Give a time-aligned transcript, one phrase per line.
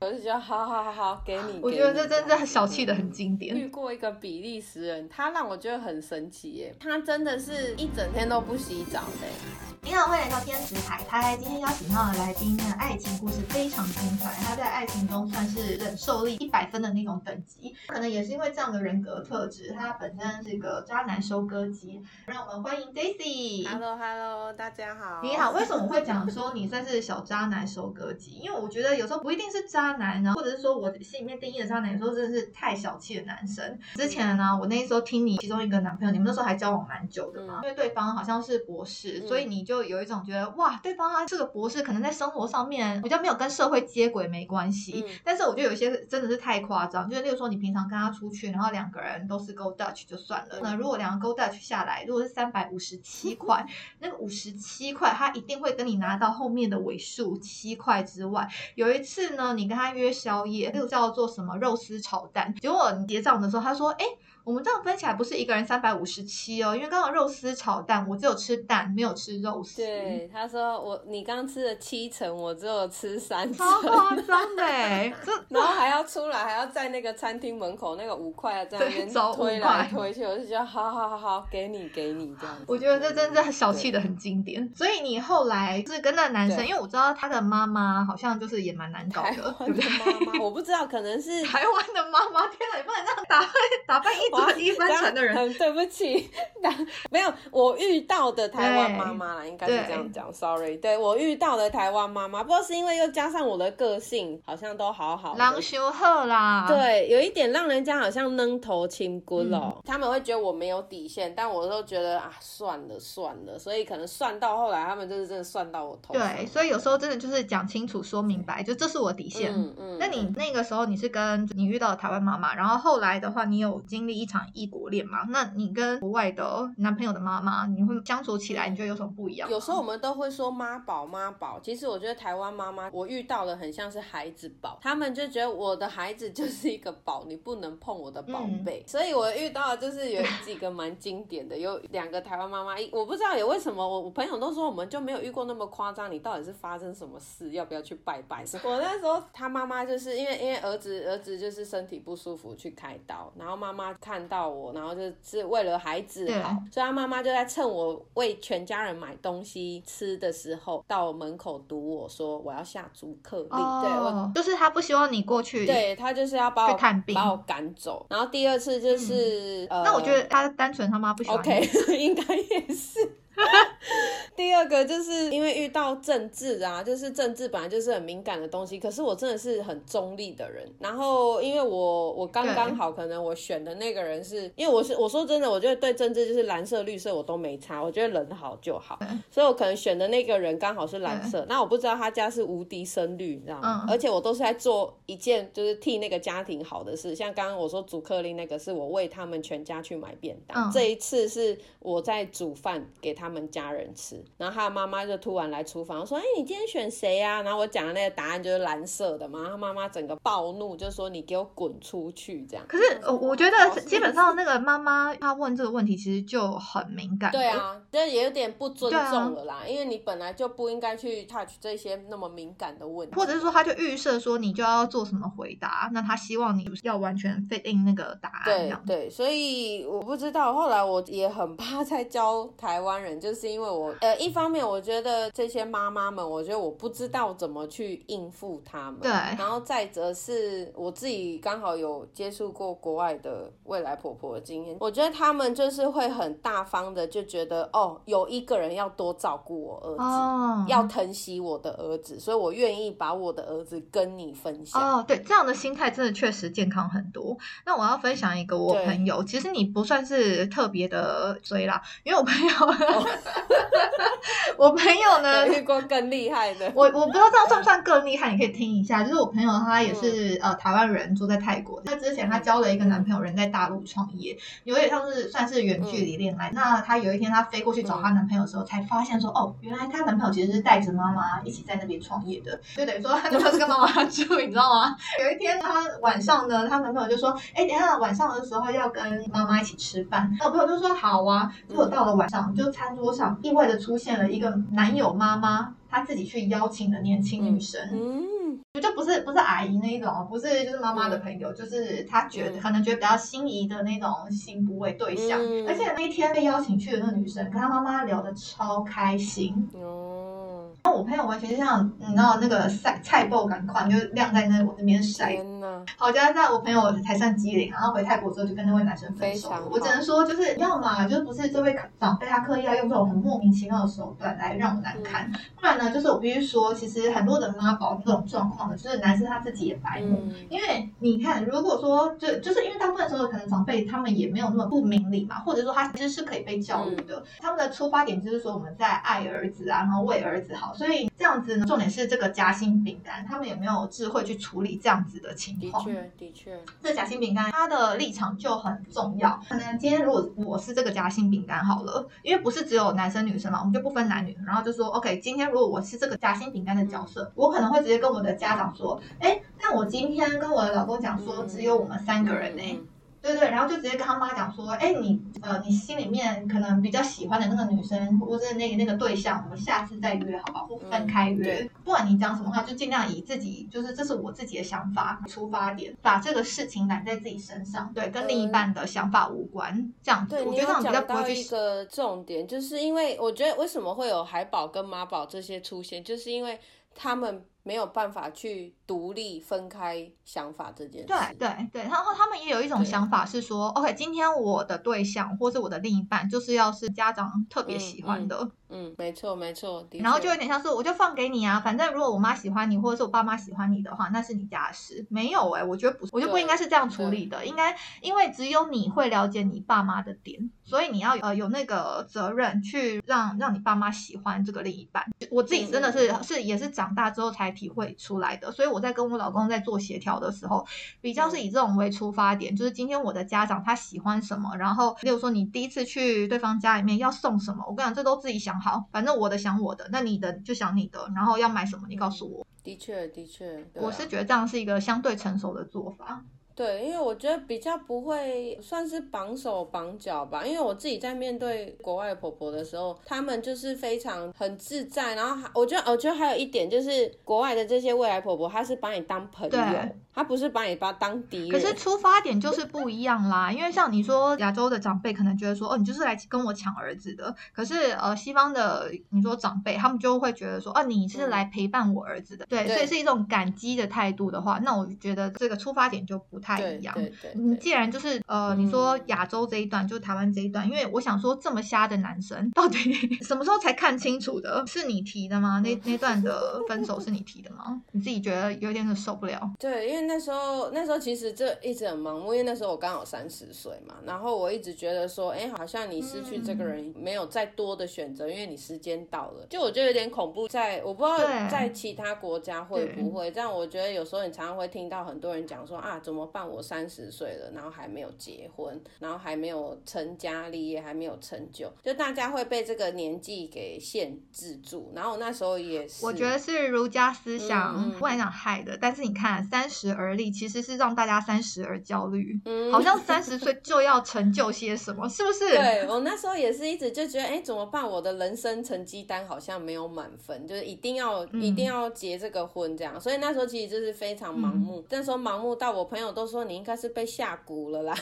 [0.00, 1.58] 我就觉得好好好好，给你。
[1.60, 3.56] 我觉得这真的小气的很经典。
[3.56, 9.67] 遇过一个比利时人，他让我觉得很神奇耶，他真的是一整天都不洗澡的。
[10.06, 11.36] 欢迎来到天使海苔。
[11.36, 14.30] 今天邀请到的来宾呢，爱情故事非常精彩。
[14.44, 22.00] 他在爱情中算是忍受力一百分的那种等级，可能也是因为这样的人格特质，他本身是个渣男收割机。
[22.26, 23.68] 让我们欢迎 Daisy。
[23.68, 25.20] Hello Hello，大家好。
[25.20, 28.38] 你好，为什么会讲说你算是小渣男收割机？
[28.40, 33.76] 因为我觉得有时候不一定是渣男，然后或者是说我心里面定义的渣男，有时候真的是太小气的男生。
[33.96, 45.04] 之前呢，我那时候听你其中一个男朋友，你们那时候还交往蛮久的嘛，因为对方好像是博士，所以你就有一种觉得哇，对方他是个博士，可能在生活上面比较没有跟社会接轨没关系。
[45.06, 53.66] 嗯但是我觉得有些真的是太夸张，就是例如说你平常跟他出去，然后两个人都是 Go Dutch 就算了，那如果两个 Go Dutch 下来，如果是三百五十七块，
[53.98, 58.48] 那个五十七块，他一定会跟你拿到后面的尾数七块之外。
[58.74, 64.04] 有一次呢，你跟他约宵夜，那个叫做什么肉丝炒蛋，结果你结账的时候，他说：“哎。”
[64.48, 82.64] 我们这样分起来不是一个人三百五十七哦，因为刚好肉丝炒蛋，我只有吃蛋，没有吃肉丝，对，他说我你刚吃了七成，我只有吃三成，超夸张的欸， 这然后还要出来，还要在那个餐厅门口那个五块在那边推块来推去，我就觉得好好好好，给你给你这样子。
[82.66, 84.66] 我觉得这真的小气的很经典。
[84.74, 90.24] 所以你后来就是跟那个男生，因为我知道他的妈妈好像就是也蛮难搞台的，对不对？
[90.24, 93.50] 妈妈，我不知道，可能是台湾的妈妈，天哪，你不能这样打扮
[93.86, 95.36] 打扮一 一分成的人。
[95.36, 96.28] 很 对不起，
[97.10, 100.76] 没有我遇到的台湾妈妈啦，应该是这样讲，sorry。
[100.76, 105.38] 对我遇到的台湾妈妈，不知道是因为又加上我的个性，好像都好好的。
[105.38, 116.22] 狼修鹤啦，，对，有一点让人家好像扔头青骨嗯哦，他们会觉得我没有底线，但我都觉得啊，算了算了，所以可能算到后来，他们就是真的算到我头上。
[116.22, 119.52] 对，所以有时候真的就是讲清楚、说明白，就这是我底线。
[119.54, 125.24] 嗯嗯，那你那个时候你是跟你遇到的台湾妈妈，然后后来的话，你有经历一场异国恋嘛？
[125.28, 129.48] 那你跟国外的男朋友的妈妈，你会相处起来，你觉得有什么不一样？
[129.50, 148.38] 有时候我们都会说妈宝妈宝，其实我觉得台湾妈妈我遇到的很像是孩子宝，他们就觉得我的孩子就是一个宝，你不能碰我的宝贝，所以我遇到的就是有几个蛮经典的，有两个台湾妈妈，我不知道也为什么我我朋友都说我们就没有遇过那么夸张，你到底是发生什么事，要不要去拜拜？
[148.64, 168.06] 我那时候他妈妈就是因为因为儿子儿子就是身体不舒服去开刀，然后妈妈看到我，然后就是为了孩子好，所以他妈妈就在趁我为全家人买东西吃的时候，到门口堵我说我要下逐客令，对就是他不希望你过去。，对他就是要把我去探病把我赶走。
[168.08, 171.38] 然后第二次就是、呃，那我觉得他单纯他妈不喜欢。
[171.38, 171.68] OK，
[171.98, 173.16] 应该也是。
[174.38, 180.64] 第二个就是因为遇到政治啊，就是政治本来就是很敏感的东西，可是我真的是很中立的人。
[180.78, 188.96] 然后因为我我刚刚好，可能我选的那个人是因为我是我说真的，我觉得对政治就是蓝色绿色我都没差，我觉得人好就好，
[189.28, 191.44] 所以我可能选的那个人刚好是蓝色。
[191.48, 193.82] 那我不知道他家是无敌深绿，你知道吗？
[193.84, 212.64] 嗯而且我都是在做一件就是替那个家庭好的事，像刚刚我说祖克令那个是我为他们全家去买便当，嗯这一次是我在煮饭给他们家人吃，然后他的妈妈就突然来厨房说：“哎、你今天选谁呀、然后我讲的那个答案就是蓝色的嘛，他妈妈整个暴怒，就说：“你给我滚出去！”这样。
[212.68, 217.32] 可是我我觉得基本上那个妈妈她问这个问题其实就很敏感。
[217.32, 228.44] 对，啊，这也有点不尊重了啦，因为你本来就不应该去 touch 这些那么敏感的问题，或者是说他就预设说你就要做什么回答，那他希望你要完全 fit in 那个答案。
[228.44, 250.02] 对对，所以我不知道，后来我也很怕再教台湾人，就是因为我呃，一方面我觉得这些妈妈们，我觉得我不知道怎么去应付他们，对然后再者是我自己刚好有接触过国外的未来婆婆的经验，我觉得他们就是会很大方的就觉得哦，有一个人要多照顾我儿子。
[250.02, 254.82] 哦，要疼惜我的儿子，所以我愿意把我的儿子跟你分享。
[254.82, 257.36] 哦，对，这样的心态真的确实健康很多。
[257.64, 262.50] 那我要分享一个我朋友，其实你不算是特别的追啦，因为我朋友，
[264.56, 269.02] 我朋友呢 有，遇过更厉害的，我我不知道这样算不算更厉害，你可以听一下。
[269.02, 271.80] 就是我朋友他也是、嗯呃台湾人，住在泰国。
[271.82, 276.50] 他之前她交了一个男朋友，人在大陆创业，有点像是算是远距离恋爱。
[276.52, 284.96] 那她有一天她飞过去找她男朋友的时候，才发现说，哦，原来她男朋友其实是带着妈妈一起在那边创业的，就等于说她男朋友是跟妈妈住，你知道吗？
[285.22, 290.30] 有一天她晚上呢，她男朋友就说，哎，等一下晚上的时候要跟妈妈一起吃饭。
[290.40, 291.52] 那我朋友就说好啊。
[291.68, 295.74] 结果到了晚上，就餐桌上意外的出现了一个男友妈妈。
[295.90, 305.40] 她自己去邀请的年轻女生，嗯，嗯，就不是不是阿姨那一种，不是就是妈妈的朋友，就是她觉得可能觉得比较心仪的那种性部位对象。
[305.66, 309.66] 而且那一天被邀请去的那个女生，跟她妈妈聊得超开心。
[309.72, 310.68] 哦。
[310.84, 315.36] 然后我朋友完全就像你知道那个晒菜爆感款，就晾在那我那边晒。
[315.58, 315.84] 天呐。
[315.96, 319.50] 好家在我朋友才算机灵，然后回泰国之后就跟那位男生分手。
[319.70, 330.22] 我只能说，就是要么就是不是这位长辈他刻意要用这种很莫名其妙的手段来让我难堪，不然呢，就是我必须说，其实很多的妈宝这种状况呢，就是男生他自己也白目。
[330.48, 337.22] 因为你看，如果说就就是因为大部分时候可能长辈他们也没有那么不明理嘛，或者说他其实是可以被教育的。
[337.40, 345.57] 他们的出发点就是说我们在爱儿子啊，然后为儿子好，所以这样子呢，重点是这个夹心饼干，他们也没有智慧去处理这样子的情况。
[345.58, 349.40] 的确，的确，这夹心饼干它的立场就很重要。
[349.48, 362.80] 可能今天如果我是这个夹心饼干好了，因为不是只有男生女生嘛，我们就不分男女，然后就说 OK，今天如果我是这个夹心饼干的角色，我可能会直接跟我的家长说，哎，那我今天跟我的老公讲说，只有我们三个人呢。
[363.20, 370.66] 对对，然后就直接跟他妈讲说，哎，你呃，你心里面可能比较喜欢的那个女生，或者那个那个对象，我们下次再约，好不好？
[370.66, 371.68] 或分开约。
[371.84, 379.92] 不管你讲什么话，就尽量以自己，就是这是我自己的想法出发点，把这个事情揽在自己身上，对，跟另一半的想法无关。
[380.02, 381.40] 这样，对，我觉得这样比较不会去。
[381.40, 386.58] 一个重点，就是因为我觉得为什么会有海宝跟妈宝这些出现，就是因为
[386.94, 387.44] 他们。
[387.62, 391.08] 没有办法去独立分开想法这件事。
[391.08, 398.50] 对对对，然后他们也有一种想法是说，OK，今天我的对象或是我的另一半，就是要是家长特别喜欢的。
[398.70, 399.86] 嗯，没错没错。
[399.92, 405.06] 然后就有点像是，我就放给你啊，反正如果我妈喜欢你，或者是我爸妈喜欢你的话，那是你家的事。
[405.08, 407.44] 没有哎，我觉得不，我就不应该是这样处理的。
[407.46, 415.02] 应该因为只有你会了解你爸妈的点，所以你要呃有那个责任去让让你爸妈喜欢这个另一半。
[415.30, 418.52] 我自己真的是是也是长大之后才体会出来的。
[418.52, 420.66] 所以我在跟我老公在做协调的时候，
[421.00, 428.60] 比较是以这种为出发点，就是今天我的家长他喜欢什么，然后例如说你第一次去对方家里面要送什么，我跟你讲，这都自己想。
[428.60, 432.46] 好，反正我的想我的，那你的就想你的，然后要买什么，你告诉我。
[432.62, 436.24] 的确，的确，我是觉得这样是一个相对成熟的做法。
[436.58, 449.78] 对，因为我觉得比较不会算是绑手绑脚吧，因为我自己在面对国外婆婆的时候，他们就是非常很自在，然后还我觉得我觉得还有一点就是国外的这些未来婆婆，她是把你当朋友，
[450.12, 451.50] 她不是把你把当敌人。
[451.50, 466.40] 可是出发点就是不一样啦，因为像你说亚洲的长辈可能觉得说，哦，你就是来跟我抢儿子的，可是呃西方的你说长辈他们就会觉得说，哦，你是来陪伴我儿子的，对，所以是一种感激的态度的话，那我觉得这个出发点就不。
[466.47, 466.94] 太一样，
[467.34, 472.78] 你既然就是呃，你说亚洲这一段，就台湾这一段，因为我想说这么瞎的男生，到底
[473.22, 474.64] 什么时候才看清楚的？
[474.66, 475.60] 是你提的吗？
[475.64, 477.82] 那那段的分手是你提的吗？
[477.92, 479.50] 你自己觉得有点受不了？
[479.58, 490.46] 对，因为那时候那时候其实这一直很盲目，因为那时候我刚好三十岁嘛，然后我一直觉得说，哎，好像你失去这个人没有再多的选择，因为你时间到了，就我觉得有点恐怖。
[490.48, 491.18] 在我不知道
[491.48, 496.37] 在其他国家会不会，这样我觉得有时候你常常会听到很多人讲说啊，怎么办？
[496.44, 504.92] 我三十岁了，然后还没有结婚，然后还没有成家立业，还没有成就，就大家会被这个年纪给限制住。
[504.94, 508.76] 然后我那时候也是，我觉得是儒家思想不敢讲害的。
[508.80, 515.48] 但是你看，三十而立其实是让大家三十而焦虑，嗯好像三十岁就要成就些什么，是不是？
[515.56, 517.88] 对我那时候也是一直就觉得，哎，怎么办？
[517.88, 523.00] 我的人生成绩单好像没有满分，就是一定要一定要结这个婚这样。
[523.00, 526.44] 所以那时候其实就是非常盲目，那时候盲目到我朋友都说。
[526.48, 527.94] 你应该是被下蛊了啦，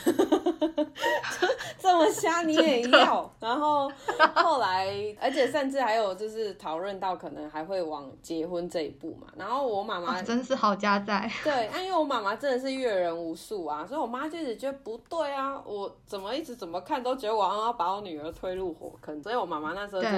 [1.80, 3.28] 这么瞎你也要？
[3.40, 3.90] 然后
[4.34, 4.86] 后来，
[5.20, 9.26] 而且甚至还有就是讨论到可能还会往结婚这一步嘛。
[9.36, 20.08] 然后我妈妈真是好家在，对， 因为我妈妈真的是阅人无数啊，所以我妈就一直觉得不对啊，我怎么一直怎么看都觉得我要把我女儿推入火坑，所以我妈妈那时候就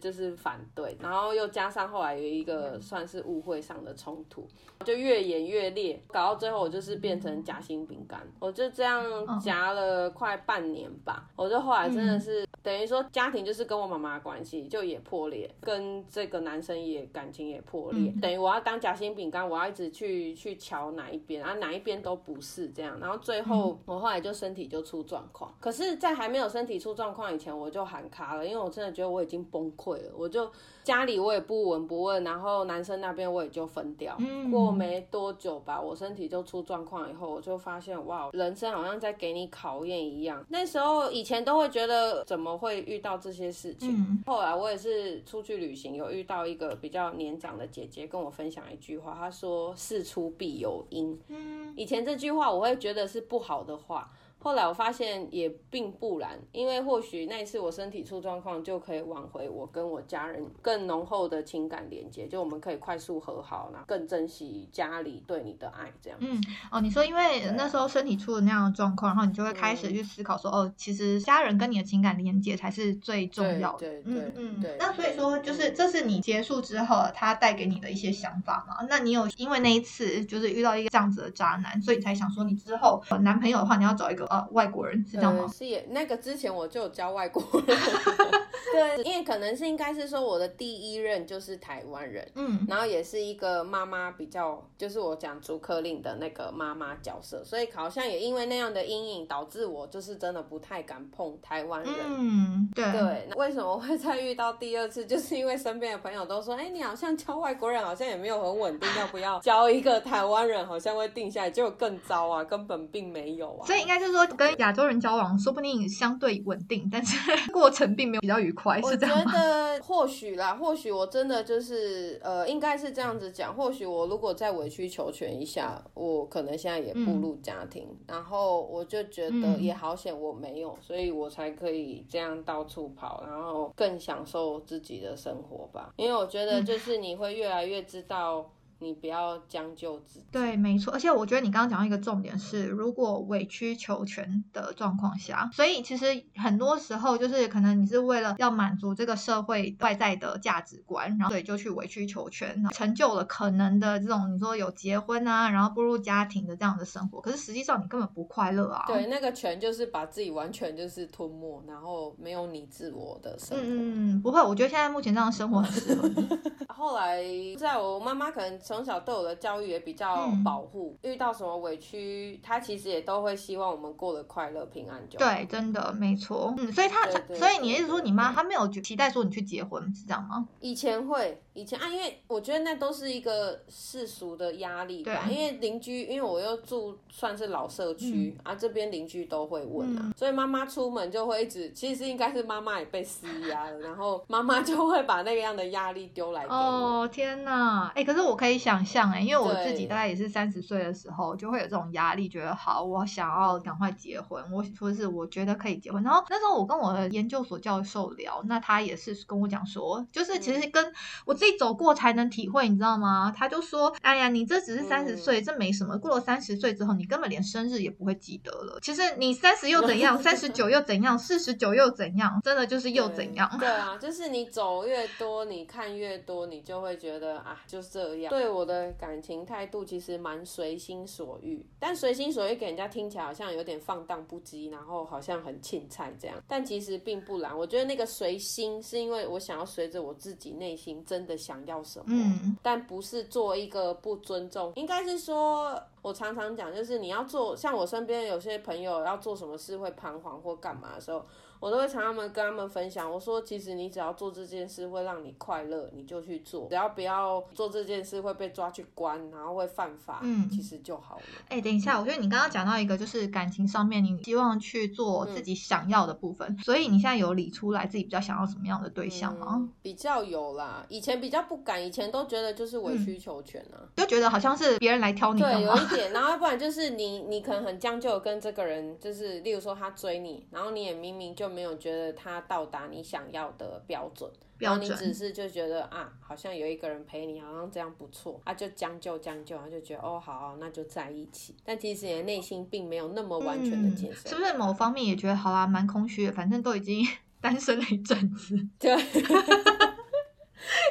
[0.00, 4.48] 就是反对，然后又加上后来有一个算是误会上的冲突，
[4.86, 7.60] 就越演越烈，搞到最后我就是变成假。
[7.64, 9.02] 心饼干，我就这样
[9.40, 11.30] 夹了快半年吧。
[11.34, 18.12] 我就后来真的是等于说家庭就是跟我妈妈关系就也破裂，跟这个男生也感情也破裂。
[18.20, 23.00] 等于我要当夹心饼干，我要一直去去瞧哪一边，然后哪一边都不是这样。
[23.00, 25.50] 然后最后我后来就身体就出状况。
[25.58, 30.12] 可是，在还没有身体出状况以前，我就喊卡了，因为我真的觉得我已经崩溃了。
[30.14, 30.50] 我就
[30.82, 34.18] 家里我也不闻不问，然后男生那边我也就分掉。
[34.50, 37.33] 过没多久吧，我身体就出状况以后。
[37.34, 40.44] 我就发现哇，人生好像在给你考验一样。
[40.48, 51.18] 那时候以前都会觉得怎么会遇到这些事情，嗯后来我也是出去旅行，有遇到一个比较年长的姐姐跟我分享一句话，她说“事出必有因”。
[51.28, 54.10] 嗯，以前这句话我会觉得是不好的话，
[54.44, 66.18] 后来我发现也并不然，因为或许那一次我身体出状况，就可以挽回我跟我家人更浓厚的情感连接，就我们可以快速和好，然后更珍惜家里对你的爱，这样。
[66.20, 66.38] 嗯，
[66.70, 73.78] 哦，你说因为啊那时候身体出了那样的状况，然后你就会开始去思考说，哦，其实家人跟你的情感连接才是最重要的。
[73.78, 78.86] 对对嗯嗯对那所以说，就是嗯这是你结束之后，他带给你的一些想法嘛？
[78.90, 85.48] 那你有因为那一次就是遇到一个这样子的渣男，所以你才想说，你之后呃男朋友的话，你要找一个呃外国人，是这样吗呃？
[85.52, 87.76] 是也那个之前我就有教外国人，
[88.72, 101.92] 对，因为可能是应该是说我的第一任就是台湾人，嗯然后也是一个妈妈比较，就是我讲逐客令的那个妈妈角色，所以好像也因为那样的阴影，导致我就是真的不太敢碰台湾人。
[102.06, 105.06] 嗯，对对，那为什么会再遇到第二次？
[105.06, 111.50] 就是因为身边的朋友都说，哎，你好像教外国人，好像也没有很稳定，要不要教一个台湾人，好像会定下来？
[111.50, 113.66] 结果更糟啊，根本并没有啊。
[113.66, 119.32] 所以应该就是说，跟亚洲人交往，说不定相对稳定，但是过程并没有比较愉快，我觉是这样觉？
[119.32, 123.54] 得或许啦，或许我真的就是呃，应该是这样子讲。
[123.54, 135.92] 或许我如果再委曲求全一下，我可能现在也步入家庭，然后我就觉得嗯也好险我没有，所以我才可以这样到处跑，然后更享受自己的生活吧。
[135.96, 138.50] 因为我觉得就是你会越来越知道。
[138.84, 140.26] 你不要将就自己。
[140.30, 140.92] 对，没错。
[140.92, 157.20] 而且我觉得你刚刚讲到一个重点是，如果委曲求全的状况下，所以其实很多时候就是可能你是为了要满足这个社会外在的价值观，然后所以就去委曲求全，成就了可能的这种你说有结婚啊，然后步入家庭的这样的生活。
[157.20, 158.84] 可是实际上你根本不快乐啊。
[158.86, 163.64] 对，那个全就是把自己完全就是吞没，然后没有你自我的生活。
[163.66, 166.28] 嗯不会，我觉得现在目前这样的生活很适合你。
[166.68, 167.22] 后来，
[167.56, 175.24] 在我妈妈可能从小对我的教育也比较嗯保护，遇到什么委屈，他其实也都会希望我们过得快乐平安就好。
[175.24, 176.52] 对，真的没错。
[176.58, 180.48] 嗯，所以他，所以你的意思说你妈她没有期待说你去结婚是这样吗？
[180.60, 185.24] 以前会，以前啊，因为我觉得那都是一个世俗的压力吧。
[185.30, 196.54] 因为邻居，因为我又住算是老社区、啊，这边邻居都会问啊，嗯所以妈妈出门就会一直，其实应该是妈妈也被施压了，然后妈妈就会把那个样的压力丢来给我。
[196.54, 206.02] 哦天呐，哎、可是我可以想象哎，因为我自己大概也是三十岁的时候，就会有这种压力，觉得好，我想要赶快结婚，我说是我觉得可以结婚。
[206.02, 210.92] 然后那时候我跟我的研究所教授聊，那他也是跟我讲说，就是其实跟
[211.24, 213.30] 我自己走过才能体会，你知道吗？
[213.36, 218.78] 他就说，哎呀，你这只是三十嗯岁，这没什么，过了三十岁之后，你根本连生日也不会记得了。
[218.80, 223.54] 其实你三十又怎样， 三十九又怎样，四十九又怎样，真的就是又怎样。
[223.60, 228.30] 对啊，就是你走越多，你看越多，你就会觉得啊，就这样。
[228.30, 237.54] 对我的感情态度其实蛮随心所欲，但随心所欲给人家听起来好像有点放荡不羁，然后好像很青菜这样，但其实并不然。
[237.54, 242.56] 我觉得那个随心是因为我想要随着我自己内心真的想要什么，嗯。
[242.62, 251.24] 但不是做一个不尊重，应该是说，我常常讲，就是你要做，像我身边有些朋友要做什么事会彷徨或干嘛的时候，
[251.64, 261.22] 我都会常他们跟他们分享，我说其实你只要做这件事会让你快乐，你就去做，只要不要做这件事会被抓去关，然后会犯法，嗯其实就好了。
[261.48, 269.54] 哎、等一下，我觉得你刚刚讲到一个，就是感情上面，你希望去做自己想要的部分，所以你现在有理出来自己比较想要什么样的对象吗？
[269.56, 273.80] 嗯比较有啦，以前比较不敢，以前都觉得就是委曲求全啊。
[273.96, 297.06] 就觉得好像是别人来挑你对，有一 点，然后要不然就是你，你可能很将就跟这个人，就是例如说他追你，然后你也明明就没有觉得他到达你想要的标准，然后你只是就觉得啊，好像有一个人陪你，好像这样不错，啊就将就将就，然后就觉得哦好啊那就在一起，但其实你的内心并没有那么完全的接受，嗯是不是某方面也觉得好啦，蛮空虚的，反正都已经
[297.40, 298.56] 单身了一阵子。
[298.78, 298.96] 对。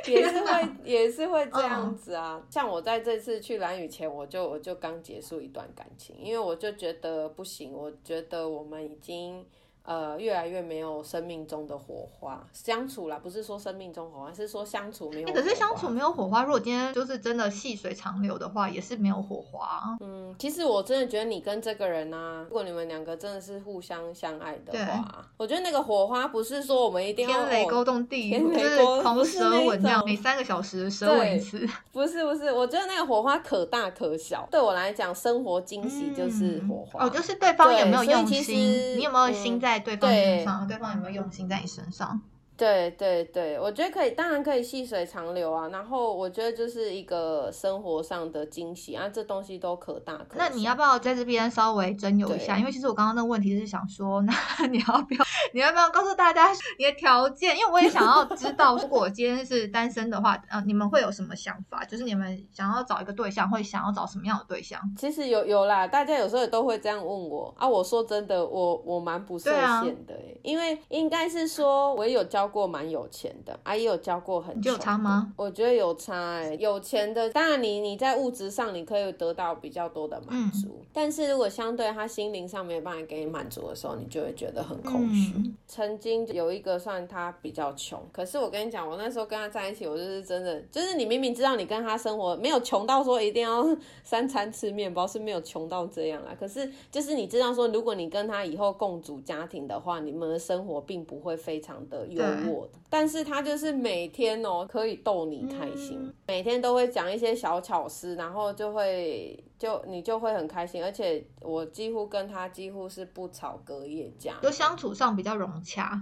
[0.06, 9.44] 也是会也是会这样子啊，像我在这次去蓝雨前，我就我就刚结束一段感情，因为我就觉得不行，我觉得我们已经
[9.84, 15.34] 呃越来越没有生命中的火花相处啦，不是说生命中火花，是说相处没有。
[15.34, 19.98] 可是相处没有火花，如果今天就是真的细水长流的话，也是没有火花。
[20.02, 31.68] 嗯，其实我真的觉得你跟这个人呢，如果你们两个真的是互相相爱的话，我觉得那个火花不是说我们一定要天雷勾动地，就是狂舌吻这样，每三个小时舌吻一次。
[31.92, 34.48] 不是不是，我觉得那个火花可大可小。
[34.50, 37.06] 对我来讲，生活惊喜就是火花。
[37.06, 42.22] 哦，就是对方有没有用心，你有没有心在对方身上，对方有没有用心在你身上。
[42.56, 45.68] 对对对，我觉得可以，当然可以细水长流啊。
[45.70, 50.38] 然后我觉得就是一个生活上的惊喜啊，这东西都可大可小。
[50.38, 52.56] 那你要不要在这边稍微征友一下？
[52.60, 54.34] 因为其实我刚刚那个问题是想说，那
[54.70, 57.58] 你要不要，你要不要告诉大家你的条件？
[57.58, 61.84] 因为我也想要知道， 如果今天是单身的话，呃，你们会有什么想法？
[61.84, 64.80] 就是你们想要找一个对象，会想要找什么样的对象？
[64.96, 67.68] 其实有有啦，大家有时候也都会这样问我啊。
[67.68, 72.43] 我说真的，我我蛮不受限的，因为应该是说我有交。
[72.44, 75.32] 交过蛮有钱的，啊也有交过很有差吗？
[75.38, 85.34] 我觉得有差哎，有钱的当然你你在物质上你可以得到比较多的满足，但是如果相对他心灵上没有办法给你满足的时候，你就会觉得很空虚。
[85.66, 93.66] 曾经有一个算他比较穷，可是我跟你讲，我那时候跟他在一起，我就是真的，就是你明明知道你跟他生活没有穷到说一定要
[94.04, 96.36] 三餐吃面包，是没有穷到这样啦。
[96.38, 102.22] 可是就是你知道说，如果你跟他以后共组家庭的话，你们的生活并不会非常的优。
[102.48, 116.02] 我，但是他就是每天哦可以逗你开心，每天都会讲一些小巧思，然后就会就你就会很开心，而且我几乎跟他几乎是不吵隔夜架，就相处上比较融洽。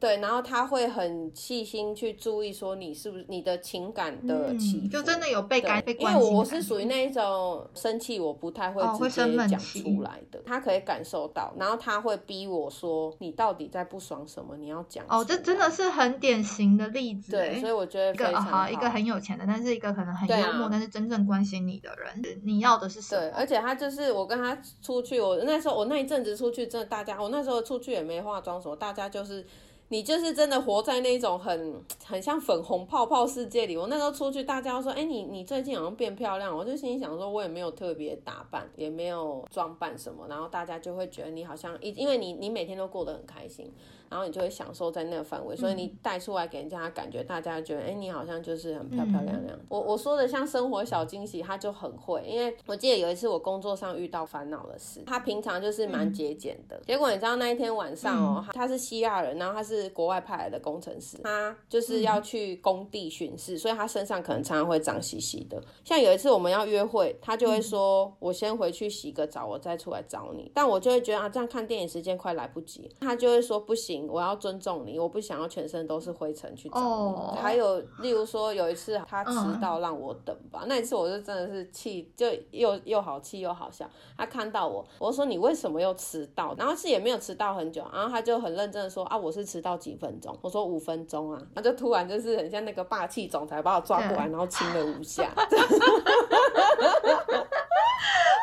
[0.00, 6.22] 对，然后他会很细心去注意说你是不是你的情感的起就真的有被感被关心。
[6.22, 15.02] 因为我是属于那一种生气我不太会直接讲出来的，他可以感受到，然后他会逼我说你到底在不爽什么，你要讲。
[15.08, 17.32] 哦，这真的是很典型的例子。
[17.32, 23.22] 对，所以我觉得一个好一个很有钱的，但是一个可能很幽默，但是真正关心你的人，你要的是什么？
[23.22, 29.46] 对，而且他就是我跟他出去，我那时候我那一阵子出去，真的大家我那时候出去也没化妆什么，大家就是。
[29.88, 31.74] 你就是真的活在那种很
[32.06, 33.76] 很像粉红泡泡世界里。
[33.76, 43.72] 我那时候出去，大家都说：“哎，你你最近好像变漂亮。”我就心里想说，我也没有特别打扮，也没有装扮什么，然后大家就会觉得你好像，一因为你你每天都过得很开心。
[44.10, 49.58] 然后你就会享受在那个范围，所以你带出来给人家感觉，大家觉得，哎，你好像就是很漂漂亮亮。
[49.68, 52.22] 我我说的像生活小惊喜，他就很会。
[52.26, 56.80] 因为我记得有一次我工作上遇到烦恼的事，他平常就是蛮节俭的。
[56.86, 65.62] 结果你知道那一天晚上哦，他是希腊人，然后他是国外派来的工程师，他就是要去工地巡视，所以他身上可能常常会脏兮兮的。
[65.84, 70.50] 像有一次我们要约会，他就会说，我先回去洗个澡，我再出来找你。
[70.54, 73.93] 但我就会觉得啊，这样看电影时间快来不及，他就会说不行。
[74.08, 77.38] 我要尊重你，我不想要全身都是灰尘去找你。
[77.38, 83.88] 还有，例如说有一次他迟到让我等吧，那一次我就真的是气，就又又好气又好笑。
[84.16, 86.54] 他看到我，我说你为什么又迟到？
[86.58, 90.36] 然后是也没有迟到很久，然后他就很认真的说啊，我是迟到几分钟。
[90.42, 95.30] 我说五分钟啊，他就突然就是很像那个霸气总裁把我抓过来，然后亲了五下。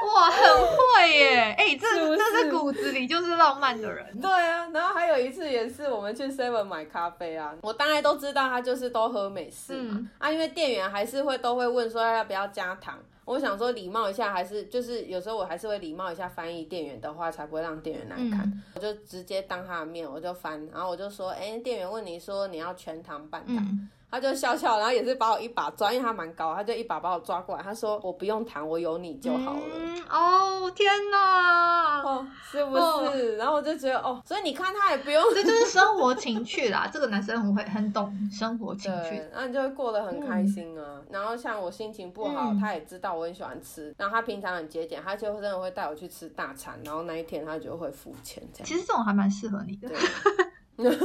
[0.01, 1.55] 哇，很会耶！
[1.57, 1.87] 哎，这
[2.17, 4.19] 这是骨子里就是浪漫的人。
[4.19, 12.97] 对啊，然后还有一次也是我们去 Seven 买咖啡啊，我大概都知道他就是都喝美式嘛啊，因为店员还是会都会问说要不要加糖。
[13.23, 18.51] 我想说礼貌一下，还是就是有时候我还是会礼貌一下翻译店员的话，才不会让店员难看。
[18.73, 23.89] 我就直接当他的面，我就翻，然后我就说，哎，店员问你说你要全糖半糖。
[24.11, 27.63] 他就笑笑，然后也是把我一把抓，因为他蛮高，他就一把把我抓过来。
[27.63, 29.61] 他说：“我不用糖，我有你就好了。”
[30.11, 32.01] 哦，天哪！
[32.01, 32.77] 哦，是不
[33.15, 33.37] 是？
[33.37, 36.89] 然后我就觉得，哦，所以你看他也不用，这就是生活情趣啦。
[36.91, 41.01] 这个男生很会，很懂生活情趣，那你就会过得很开心啊。
[41.09, 46.77] 然后像我心情不好，他也知道我很喜欢吃，然后他平常很节俭，他就真的会带我去吃大餐。
[46.83, 48.67] 然后那一天他就会付钱，这样。
[48.67, 49.87] 其实这种还蛮适合你的。
[49.87, 49.97] 对
[50.89, 50.97] 啊，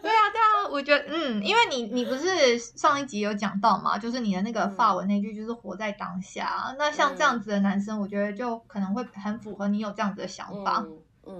[0.00, 6.74] 对啊，我觉得，嗯，因为你你不是上一集有讲到嘛， 就是你的那个发文那句就是活在当下。
[6.78, 10.84] 那像这样子的男生，我觉得就可能会很符合你有这样子的想法。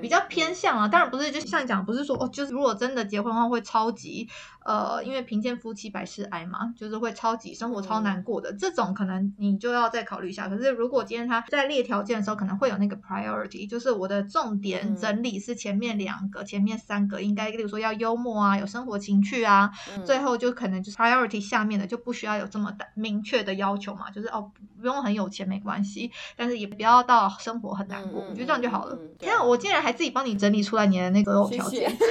[0.01, 4.29] 比较偏向啊，当然不是，就像讲，不是说哦，就是如果真的结婚的话，会超级
[4.65, 10.49] 呃，因为贫贱夫妻百事哀嘛，就是会超级生活超难过的这种，可能你就要再考虑一下。
[10.49, 19.71] 可是如果今天他在列条件的时候，可能会有那个 priority，就是我的重点整理是前面两个，前面三个应该，例如说要幽默啊，有生活情趣啊，
[20.05, 24.53] 最后就可能就是 priority 下面的就不需要有这么明确的要求嘛，就是哦。
[24.83, 29.17] 不用很有钱没关系，但是也不要到生活很难过，嗯我觉得这样就好了嗯样嗯。
[29.19, 31.89] 天啊，我竟然还自己帮你整理出来你的那个条件。
[31.89, 31.97] 谢谢。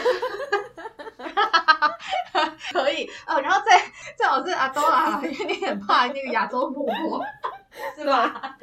[2.71, 3.79] 可以哦，然后再
[4.17, 7.23] 最好是阿多啦，因为你很怕那个亚洲婆婆，
[7.95, 8.55] 是吧？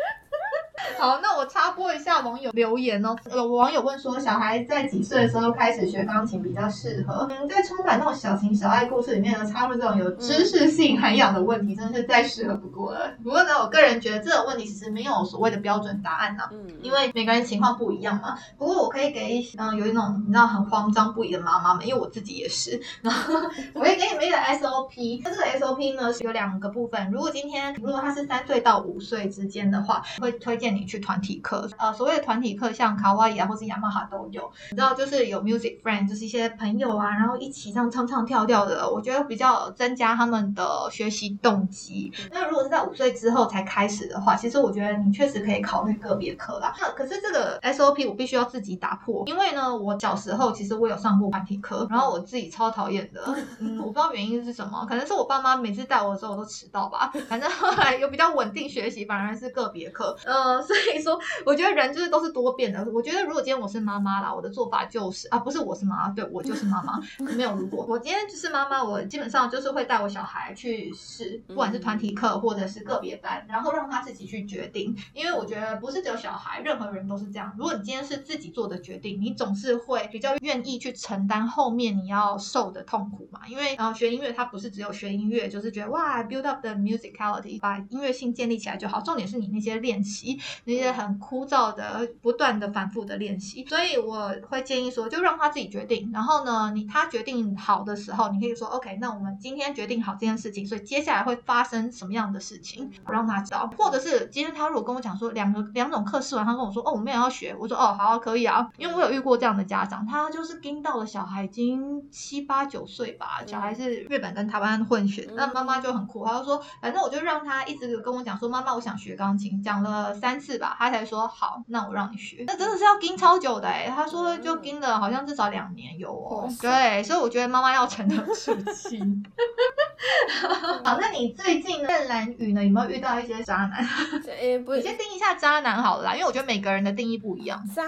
[0.99, 3.17] 好，那我插播一下网友留言哦。
[3.33, 7.27] 有网友问说，小孩在几岁的时候开始学钢琴比较适合？
[7.31, 13.11] 嗯，在充满那种小情小爱故事里面呢，插入这种有知识性涵养的问题，真的是再适合不过了。
[13.23, 18.37] 不过呢，我个人觉得这种问题其实没有所谓的标准答案呐、嗯，因为每个人情况不一样嘛。
[18.57, 22.81] 不过我可以给嗯有一种你知道很慌张不已的妈妈们，因为我自己也是。
[23.03, 23.35] 然后
[23.75, 27.11] 我会给你们一个 SOP，那这个 SOP 呢是有两个部分。
[27.11, 31.69] 如果今天如果他是三岁到五岁之间的话，会推荐你去团体课。
[31.79, 34.51] 呃，所谓的团体课，像卡哇伊啊或是雅马哈都有。
[34.71, 42.13] 你知道，就是有 music friend，就是一些朋友啊，然后一起这样唱唱跳跳的，我觉得比较增加他们的学习动机。
[42.33, 46.75] 那如果是在五岁之后才开始的话，其实我觉得你确实可以考虑个别课啦。
[46.81, 53.23] 那可是这个 SOP 我必须要自己打破，因为呢，我小时候其实我有上过团体课，然后我自己超讨厌的，
[53.61, 62.87] 嗯， 我不知道原因是什么，可能是我爸妈每次带我的时候我都迟到吧，反正后来有比较稳定学习，反而是个别课，呃， 所以说我觉得人就是都是多变的。
[62.93, 67.01] 我觉得如果今天我是妈妈啦，我的做法就是啊，不是我是妈妈，对我就是妈妈，
[67.37, 77.53] 没有如果我今天就是妈妈，我基本上就是会带我小孩去试，不管是团体课或者是个别班，然后让他自己去决定，因为我觉得不是只有小孩，任何人都是这样。
[77.57, 83.41] 如果你今天是自己做的决定，你总是会比较愿意去承担后面你要受的痛苦嘛。
[83.49, 89.01] 因为呃，学音乐它不是只有学音乐，就是觉得哇，build up the musicality，把音乐性建立起来就好。
[89.01, 93.65] 重点是你那些练习，那些很枯燥的、不断的反复的练习。
[93.67, 96.11] 所以我会建议说，就让他自己决定。
[96.13, 103.71] 然后呢，你他决定好的时候，你可以说 OK，那我们今天决定好这件事情，所以接下来会发生什么样的事情，我让他知道。
[103.77, 129.01] 或者是今天他如果跟我讲说两个两种课试完，他跟我说哦，我没有要学，我说哦好可以啊，因为我有遇过这样的家长，他就是盯到了小孩已经七八九岁吧，小孩是日本跟台湾混血，那妈妈就很酷，他就说反正我就让他一直跟我讲说妈妈我想学钢琴，讲了三次吧，他才说好，那我让你学，那真的是要盯超久的哎、他说就盯了好像至少两年有哦对，所以我觉得妈妈要沉得住气。
[130.85, 133.83] 好，那你最近呢，在蓝雨呢有没有遇到一些渣男？
[134.25, 137.63] 你先定一下渣男好了啦，因为我觉得每个人的定义不一样。
[137.75, 137.83] 渣，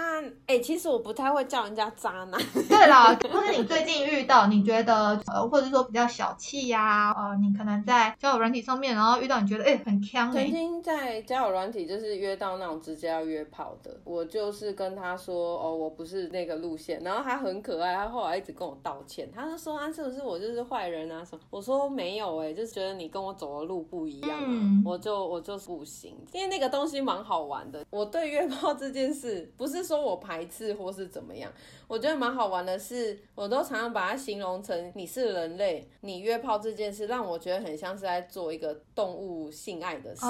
[0.47, 2.39] 哎、其实我不太会叫人家渣男。
[2.67, 21.41] 对啦，或者你最近遇到你觉得呃，或者说比较小气呀、呃，你可能在交友软体上面，然后遇到你觉得哎、很呛哎、曾经在交友软体就是约到那种直接要约炮的，我就是跟他说哦，我不是那个路线，然后他很可爱，他后来一直跟我道歉，他就说啊，是不是我就是坏人啊什么？
[21.51, 24.81] 我说没有哎、就是觉得你跟我走的路不一样啊，嗯。
[24.83, 27.85] 我就我就不行，因为那个东西蛮好玩的。
[27.91, 31.51] 我对约炮这件事，不是说我排斥或是怎么样，
[31.91, 40.25] 我觉得蛮好玩的是，我都常常把它形容成你是人类，你约炮这件事让我觉得很像是在做一个动物性爱的事。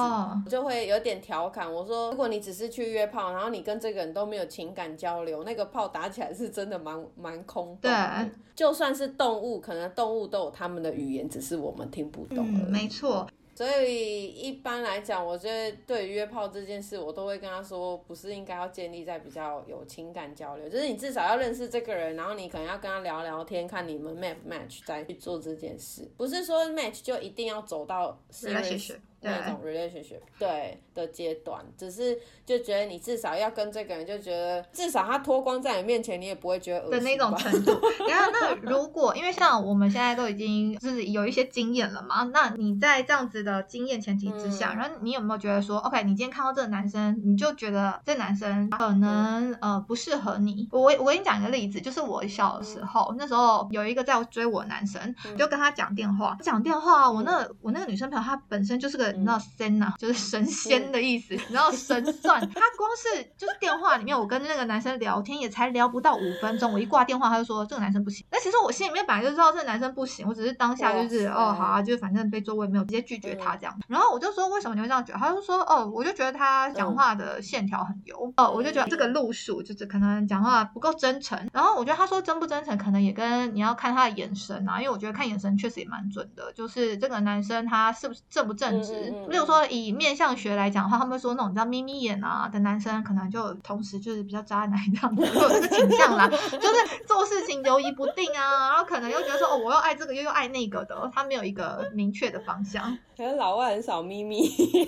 [0.49, 8.25] 就会有点调侃我说，如果你只是去约炮，然后你跟这个人都没有情感交流，那个炮打起来是真的蛮蛮空洞的。
[8.25, 12.37] 对就算是动物，可能动物都有他们的语言，只是我们听不懂。
[12.39, 13.27] 嗯，没错，
[13.61, 37.71] 所以一般来讲，我觉得对于约炮这件事，我都会跟他说，不是应该要建立在比较有情感交流，就是你至少要认识这个人，然后你可能要跟他聊聊天，看你们 match match 再去做这件事，不是说 match 就一定要走到 serious Relationship，对那种 relationship 对的阶段，只是就觉得你至少要跟这个人，就觉得至少他脱光在你面前，你也不会觉得恶的那种程度。
[38.09, 44.77] 然后，那如果因为像我们现在都已经就是有一些经验了嘛，那你在这样子的经验前提之下，嗯。
[44.77, 50.67] 然后你有没有觉得说，OK，你今天看到这个男生，你就觉得这男生可能、呃不适合你？
[50.71, 55.37] 我我跟你讲一个例子，就是我小的时候，那时候有一个在追我男生，嗯。
[55.37, 68.25] 就跟他讲电话，讲电话，我那个我那个女生朋友她本身就是个你知道仙呐、就是神仙的意思，你知道神算，他光是就是电话里面我跟那个男生聊天也才聊不到五分钟，我一挂电话他就说这个男生不行。
[68.31, 73.77] 那其实我心里面本来就知道这个男生不行，我只是当下就是哦好啊，就是反正被周围没有直接拒绝他这样。
[73.87, 75.19] 然后我就说为什么你会这样觉得？
[75.19, 81.37] 他就说哦，我就觉得他讲话的线条很油，哦，我就觉得这个路数就是可能讲话不够真诚。
[81.53, 102.97] 然后我觉得他说真不真诚，可能也跟你要看他的眼神啊，因为我觉得看眼神确实也蛮准的，就是这个男生他是不是正不正直，嗯嗯嗯例如说以面相学来讲的话，他们会说那种叫眯眯眼啊的男生，可能就同时就是比较渣男这样子，会有这个倾向啦， 就是做事情犹疑不定啊，然后可能又觉得说哦，我又爱这个又又爱那个的，他没有一个明确的方向。
[103.17, 104.39] 可是老外很少眯眯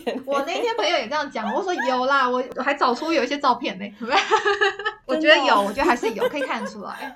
[0.06, 3.86] 眼，我那天朋友也这样讲，我说有啦，我我还找出有一些照片呢，
[5.06, 7.16] 我觉得有，我觉得还是有，可以看得出来，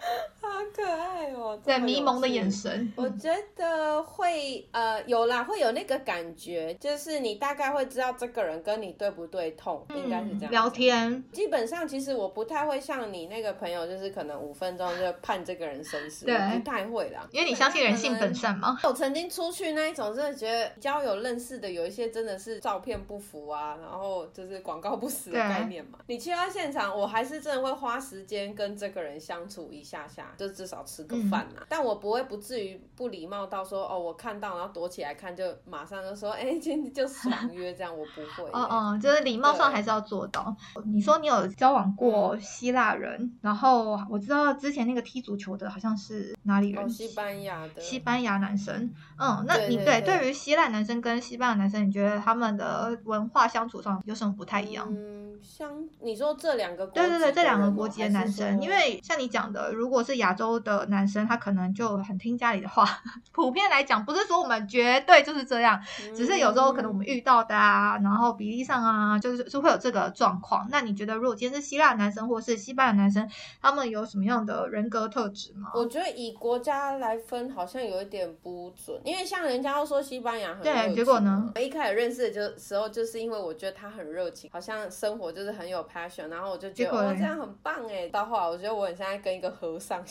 [0.49, 2.93] 好可爱哦，对这么有迷蒙的眼神。
[2.95, 10.49] 我觉得会呃有啦，会有那个感觉，就是你大概会知道这个人跟你对不对痛，应该是这样。
[10.49, 10.67] 嗯聊。
[10.77, 17.27] 天，基本上其实我不太会像你那个朋友，就是可能五分钟就判这个人生死，对不太会啦。
[17.31, 18.77] 因为你相信人性本善嘛。
[18.83, 25.97] 我曾经出去那一种，真的觉得交友认识的有一些真的是照片不符啊，然后就是广告不实的概念嘛。
[26.05, 31.65] 你去到现场，我还是真的会花时间跟这个人相处一下下，就至少吃个饭嗯啊。
[31.67, 38.52] 但我不会不至于不礼貌到说哦，我看到然后躲起来看，就马上就说哎，今天就爽 约这样，我不会耶。
[38.54, 40.56] 哦哦，就是礼貌上还是要做到。
[40.86, 46.84] 你说你有交往过希腊人，然后我知道之前那个踢足球的好像是哪里人？
[46.86, 48.93] 哦，西班牙的，西班牙男生。
[49.17, 54.88] 嗯，那你对对对对于希腊男生跟西班牙男生，你觉得他们的文化相处上有什么不太一样？
[54.89, 62.85] 嗯，像你说这两个国对对对，这两个国籍的男生，因为像你讲的，如果是亚洲的男生，他可能就很听家里的话。
[63.31, 65.81] 普遍来讲，不是说我们绝对就是这样，
[66.15, 70.67] 只是有时候可能我们遇到的啊，然后比例上啊，就是是会有这个状况。
[70.71, 73.29] 那你觉得，如果今天是希腊男生或是西班牙男生，
[73.61, 75.71] 他们有什么样的人格特质吗？
[75.73, 81.51] 我觉得以国家来分，好像有一点不准，因为像人家都说西班牙很对结果呢？
[81.55, 88.07] 我一开始认识的就时候，就是因为我觉得他很热情，好像生活就是很有 passion，然后我就觉得哇这样很棒哎。
[88.09, 90.05] 到后来我觉得我很像在跟一个和尚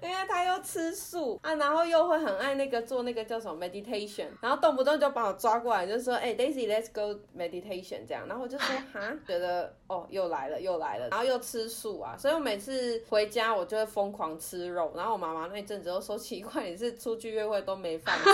[0.00, 18.30] 因为他又吃素啊，然后又会很爱那个做那个叫什么 meditation，然后动不动就把我抓过来，就说哎、Daisy，let's go meditation 这样，然后我就说哈，觉得哦又来了又来了，然后又吃素啊，所以我每次回家我就会疯狂吃肉，然后我妈妈那一阵子都说奇怪，你是出去约会都没饭吃，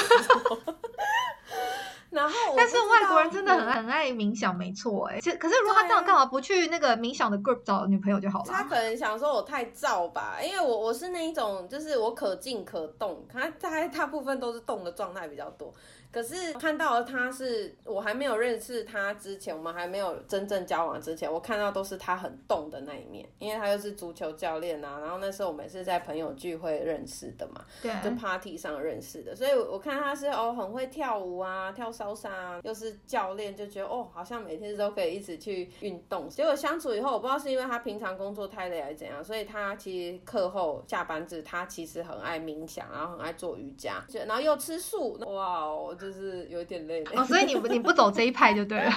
[2.14, 5.20] 然后但是外国人真的很很爱冥想，没错哎。
[5.20, 8.44] 其可是如果他这样，干嘛不去那个冥想的 group 找女朋友就好了？
[8.46, 15.72] 他可能想说我太燥吧，因为我我是那一种，就是我可静可动，他大大部分都是动的状态比较多。
[16.14, 25.00] 可是看到他是我还没有认识他之前，我们还没有真正交往之前，我看到都是他很动的那一面，因为他又是足球教练啊。
[25.00, 36.29] 然后那时候我们是在朋友聚会认识的嘛，对，就 party 上认识的，所以我我看他是哦很会跳舞啊，跳骚莎啊，又是教练，就觉得哦好像每天都可以一直去运动。
[36.29, 47.03] 结果相处以后，我不知道是因为他平常工作太累还是怎样，所以他其实课后下班制，他其实很爱冥想，然后很爱做瑜伽，就然后又吃素，哇哦，就是有点累。
[47.14, 48.93] 哦，所以你你不走这一派就对了。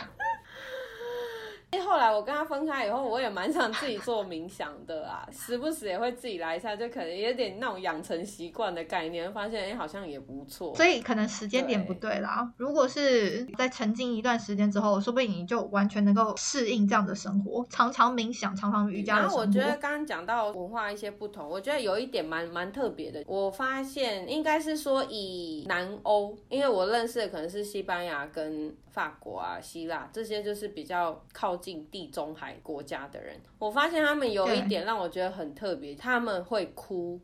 [1.80, 10.76] 后来我跟他分开以后，我也蛮想自己做冥想的啊，时不时也会自己来一下，就可能有点那种养成习惯的概念，发现哎、好像也不错。
[10.76, 12.52] 所以可能时间点不对啦。
[12.58, 19.22] 如果是在沉浸一段时间之后，说不定你就完全能够适应这样的生活，常常冥想，常常瑜伽的。
[19.22, 23.24] 然后我觉得刚刚讲到文化一些不同，我觉得有一点蛮蛮特别的。
[23.26, 37.20] 我发现应该是说以南欧，因为我认识的可能是西班牙跟法国啊、希腊这些就是比较靠近地中海国家的人，我发现他们有一点让我觉得很特别，他们会哭。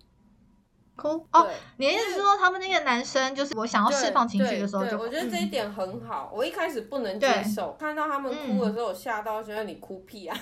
[0.96, 6.32] 哭哦，你的意思是说，他们那个男生就是我想要释放情绪的时候就哭，我觉得这一嗯点很好。
[6.34, 10.38] 我一开始不能接受，看到他们哭的时候，我吓到，觉得你哭屁啊！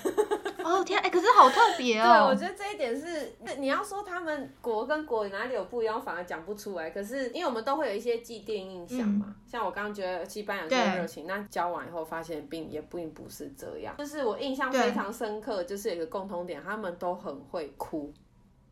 [0.64, 2.36] 哦天，哎，可是好特别哦 对，我哦。
[2.36, 6.90] 觉得这一点是，那你要说他们国跟国哪里有不一样，反而讲不出来。
[6.90, 13.96] 可是因为我们都会有一些既定印象嘛，像我刚刚觉得西班牙就很热情，那交往以后发现并也并不是这样。
[13.98, 18.14] 就是我印象非常深刻，就是有一个共同点，他们都很会哭。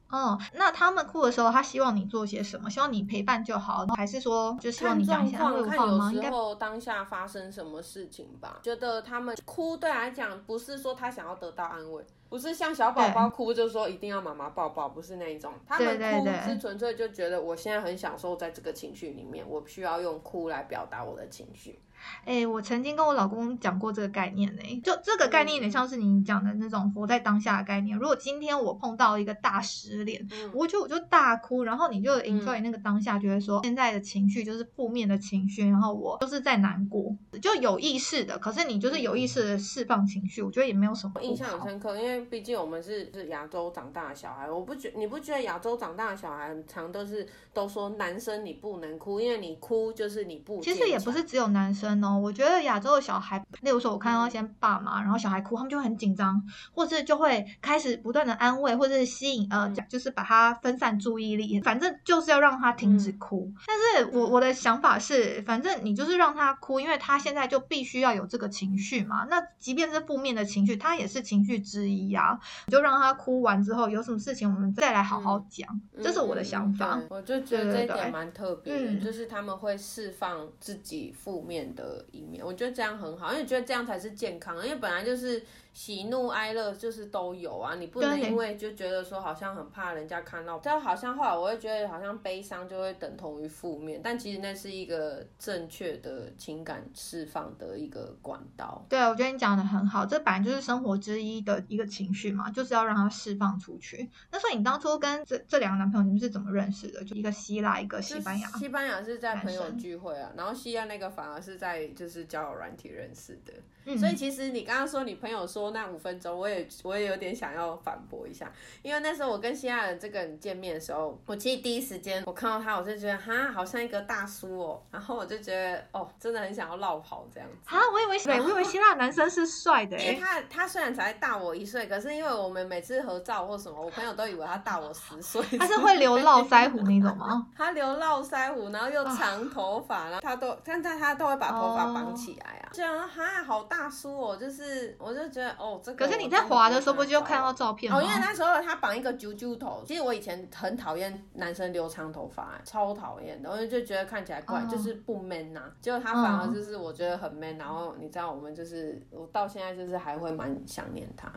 [0.10, 2.70] 哦，那他们哭的时候，他希望你做些什么？
[2.70, 5.86] 希望你陪伴就好，还是说就希望看你讲一状况，些安慰话吗？
[5.86, 8.60] 看有时应该候当下发生什么事情吧。
[8.64, 15.54] 觉得他们哭对来讲，不是说他想要得到安慰，不是像小宝宝哭就是说一定要妈妈抱抱，不是那一种。
[15.68, 21.80] 他们哭是纯粹就觉得我现在很享受在这个情绪里面，我需要用哭来表达我的情绪。
[22.26, 27.98] 哎，我曾经跟我老公讲过这个概念呢，就这个概念有点像是你讲的那种活在当下的概念。
[27.98, 38.38] 如果今天我碰到一个大失恋，我就我就大哭，然后你就 enjoy 那个当下，觉得说现在的情绪就是负面的情绪，然后我就是在难过，就有意识的。
[38.38, 41.22] 可是你就是有意识的释放情绪，我觉得也没有什么。
[41.22, 50.60] 印象很深刻，因为毕竟我们是是亚洲长大的小孩，我不觉你不觉得亚洲长大的小孩常都是都说男生你不能哭，因为你哭就是你不。
[50.62, 56.42] 其实也不是只有男生哦，我觉得亚洲的小孩，例如说我看到一些爸妈，然后小孩哭，他们就很紧张，
[56.74, 63.52] 或是就会开始不断的安慰，或者是吸引呃，就是把他分散注意力，反正就是要让他停止哭。
[63.66, 69.26] 但是我我的想法是，反正你就是让他哭，因为他现在就必须要有这个情绪嘛。
[69.30, 72.40] 那即便是负面的情绪，他也是情绪之一呀。
[72.68, 75.68] 就让他哭完之后，有什么事情我们再来好好讲。
[76.02, 77.00] 这是我的想法。
[77.10, 82.46] 我就觉得这一点蛮特别的，就是他们会释放自己负面的一面。
[82.46, 84.58] 我觉得这样很好，因为觉得这样才是健康。
[84.64, 85.42] 因为本来就是。
[85.80, 98.86] 喜怒哀乐就是都有啊，你不能因为就觉得说好像很怕人家看到，但好像后来我会觉得好像悲伤就会等同于负面，但其实那是一个正确的情感释放的一个管道。
[98.90, 104.10] 对，我觉得你讲的很好，这本来就是生活之一的一个情绪嘛，就是要让它释放出去。
[104.34, 107.02] 那所以你当初跟这这两个男朋友你们是怎么认识的？
[107.06, 108.50] 就一个希腊，一个西班牙。
[108.50, 113.54] 西班牙是在朋友聚会啊，然后西亚那个反而是在就是交友软体认识的。
[113.98, 118.52] 所以其实你刚刚说你朋友说那五分钟，我也我也有点想要反驳一下，
[118.82, 127.76] 因为那时候我跟希腊人这个人见面的时候，我其实第一时间我看到他，我就觉得哈好像一个大叔哦，然后我就觉得哦真的很想要绕跑这样子。
[127.76, 135.42] 啊，我以为对，我以为希腊男生是帅的，因为他他虽然才大我一岁，可是因为我们每次合照或什么，我朋友都以为他大我十岁。
[135.58, 137.48] 他是会留络腮胡那种吗？
[137.58, 144.50] 他留络腮胡，然后又长头发，然后他都现在他都会把头发绑起来啊，这样哈好大叔哦，就。
[144.50, 146.06] 是，我就觉得哦，这个。
[146.06, 147.98] 可是你在滑的时候不就看到照片吗？
[147.98, 149.84] 哦，因为那时候他绑一个揪揪头。
[149.86, 155.62] 其实我以前很讨厌男生留长头发，超讨厌的，我就觉得看起来怪，就是不 man 呐。
[155.82, 161.32] 结果他反而就是我觉得很 man，然后你知道我们就是我到现在就是还会蛮想念他。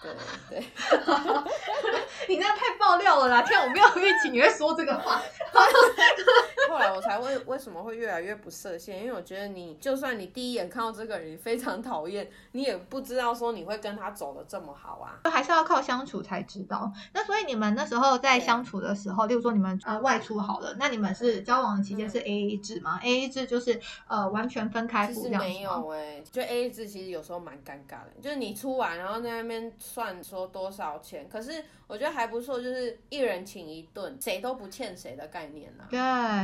[0.00, 0.12] 对
[0.48, 0.60] 对，
[2.28, 3.42] 你那太爆料了啦！
[3.42, 5.20] 天，我没有预期你会说这个话。
[6.70, 16.92] 后来我才为为什么会越来越不设限，因为我觉得你就算你第一眼看到这个人非常讨厌，你也不知道说你会跟他走的这么好啊，还是要靠相处才知道。
[17.12, 29.72] 那所以你们那时候在相处的时候，例如说你们呃外出好了，那你们是交往的期间是 A A 制吗？A A 制就是呃完全分开付这样没有哎，就 A A 制其实有时候蛮尴尬的，就是你出完然后在那边。
[29.88, 35.84] 算说多少钱，可是我觉得还不错，就是一人请一顿，谁都不欠谁的概念呢。
[35.88, 35.98] 对，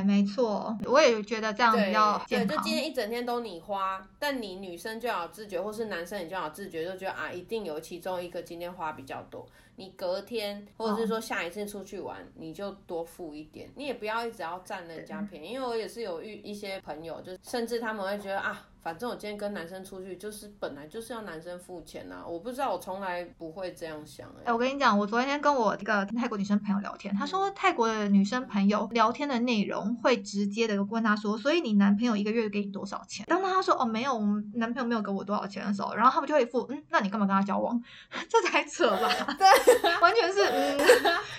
[0.04, 18.66] 没错，我也觉得这样比较对，就今天一整天都你花，但你女生就要自觉，或是男生你就要自觉，就觉得啊，一定有其中一个今天花比较多，你隔天或者是说下一次出去玩，你就多付一点，你也不要一直要占人家便宜，因为我也是有遇一些朋友，就甚至他们会觉得啊。
[18.84, 22.22] 反正我今天跟男生出去，就是本来就是要男生付钱呐。
[22.28, 24.28] 我不知道，我从来不会这样想。
[24.44, 33.24] 哎，我跟你讲，我昨天跟我一个泰国女生朋友聊天，她说泰国的女生朋友聊天的内容会直接的问她说，所以你男朋友一个月给你多少钱？
[33.26, 37.82] 当她说哦没有，我们男朋友没有给我多少钱的时候，然后他们就会付，嗯，那你干嘛跟他交往？
[38.28, 39.08] 这才扯吧？
[39.38, 39.46] 对，
[40.02, 40.44] 完全是。
[40.44, 40.78] 嗯。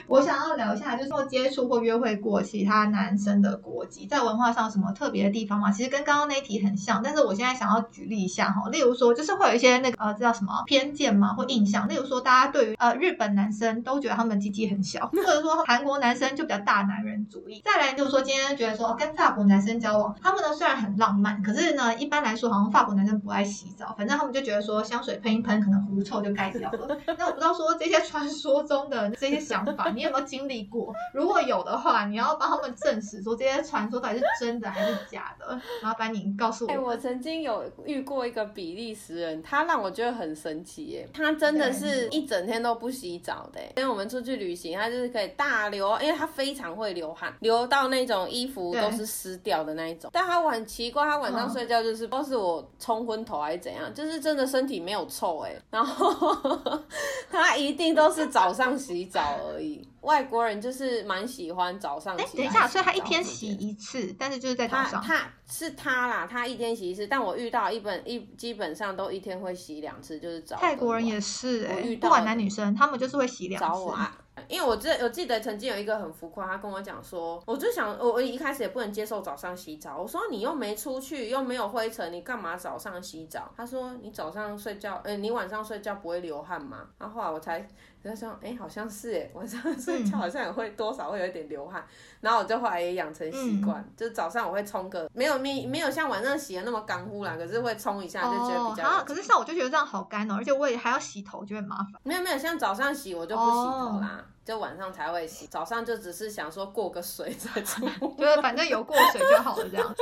[0.07, 5.71] 我想要聊一下，就是说接触或约会过其他男生的国籍，在文化上什么特别的地方吗？
[5.71, 7.35] 其实跟刚刚那题很像，但是我。
[7.35, 11.85] 现在想要举例一下哈，例如说，就是会有一些那个呃，这叫什么偏见嘛，或印象。
[11.89, 17.61] 例如说，大家对于呃日本男生都觉得他们鸡鸡很小，或者说韩国男生就比较大男人主义。
[17.65, 26.97] 再来就是说，今天觉得说跟法国男生交往，他们呢虽然很浪漫，可是呢一般来说好像法国男生不爱洗澡，反正他们就觉得说香水喷一喷，可能狐臭就盖掉了。
[27.17, 30.93] 那我不知道说这些传说中的这些想法，你有没有经历过？
[31.13, 35.59] 如果有的话，你要帮他们证实说这些传说到底是真的还是假的？
[35.83, 36.71] 麻烦你告诉我。
[36.71, 37.15] 哎，我曾。
[37.25, 41.09] 经有遇过一个比利时人，他让我觉得很神奇耶。
[41.11, 43.59] 他真的是一整天都不洗澡的。
[43.77, 50.11] 因为我们出去旅行，他就是可以大流，因为他非常会流汗，流到那种衣服都是湿掉的那一种。
[50.13, 55.55] 但他很奇怪，他晚上睡觉就是不知道是我冲昏头还是怎样，就是真的身体没有臭哎。
[55.71, 56.37] 然后
[57.31, 59.87] 他一定都是早上洗澡而已。
[60.01, 62.15] 外国人就是蛮喜欢早上。
[62.15, 65.01] 哎，等一下，所以他一天洗一次，但是就是在早上。
[65.01, 70.57] 他是他啦，他一天洗一次，但我遇到一本一基本上都一天会洗两次，就是早。
[70.57, 73.67] 泰国人也是，我遇到，不管男女生，他们就是会洗两次。
[73.67, 74.11] 早晚
[74.49, 83.51] 因为我记我记得曾经有一个很浮夸，他跟我讲说，我就想我我一开始也不能接受早上洗澡，我说你又没出去，又没有灰尘，你干嘛早上洗澡？
[83.55, 86.89] 他说你早上睡觉，呃，你晚上睡觉不会流汗吗？
[86.99, 87.67] 然后后来我才。
[88.05, 91.83] 就说，哎，好像是哎， 晚上睡觉好像也会多少会有一点流汗，
[92.21, 99.03] 然后我就后来也养成习惯，就早上我会冲个，没有没没有像晚上洗的那么干乎啦，可是会冲一下就觉得比较。
[99.03, 101.93] 可是像我就觉得这样好干哦，而且我也还要洗头，就会麻烦。
[102.03, 107.87] 没有没有，像早上洗我就不洗头啦，就晚上才会洗，早上就只是想说过个水再出，
[108.17, 109.95] 就是反正有过水就好了这样。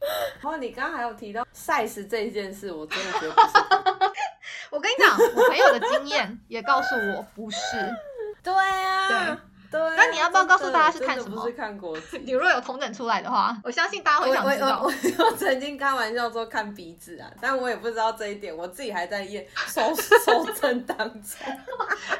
[0.40, 3.48] 然后你刚刚还有提到 size 这一件事，我真的觉得不是。
[4.70, 7.58] 我跟你讲，我朋友的经验也告诉我不是。
[8.42, 9.08] 对啊。
[9.08, 9.36] 对。
[9.70, 11.42] 对，那你要不要告诉大家是看什么？
[11.42, 12.16] 不是看国字。
[12.20, 14.80] 你若有同等出来的话，我相信大家会想知道。
[14.82, 21.38] 我我曾经开玩笑说看鼻子啊，但我也不知道这一点，我自己还在验收收证当中。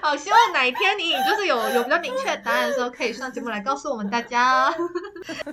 [0.03, 4.69] 好，希望哪一天你就是有有比较明确答案的时候，可以上节目来告诉我们大家。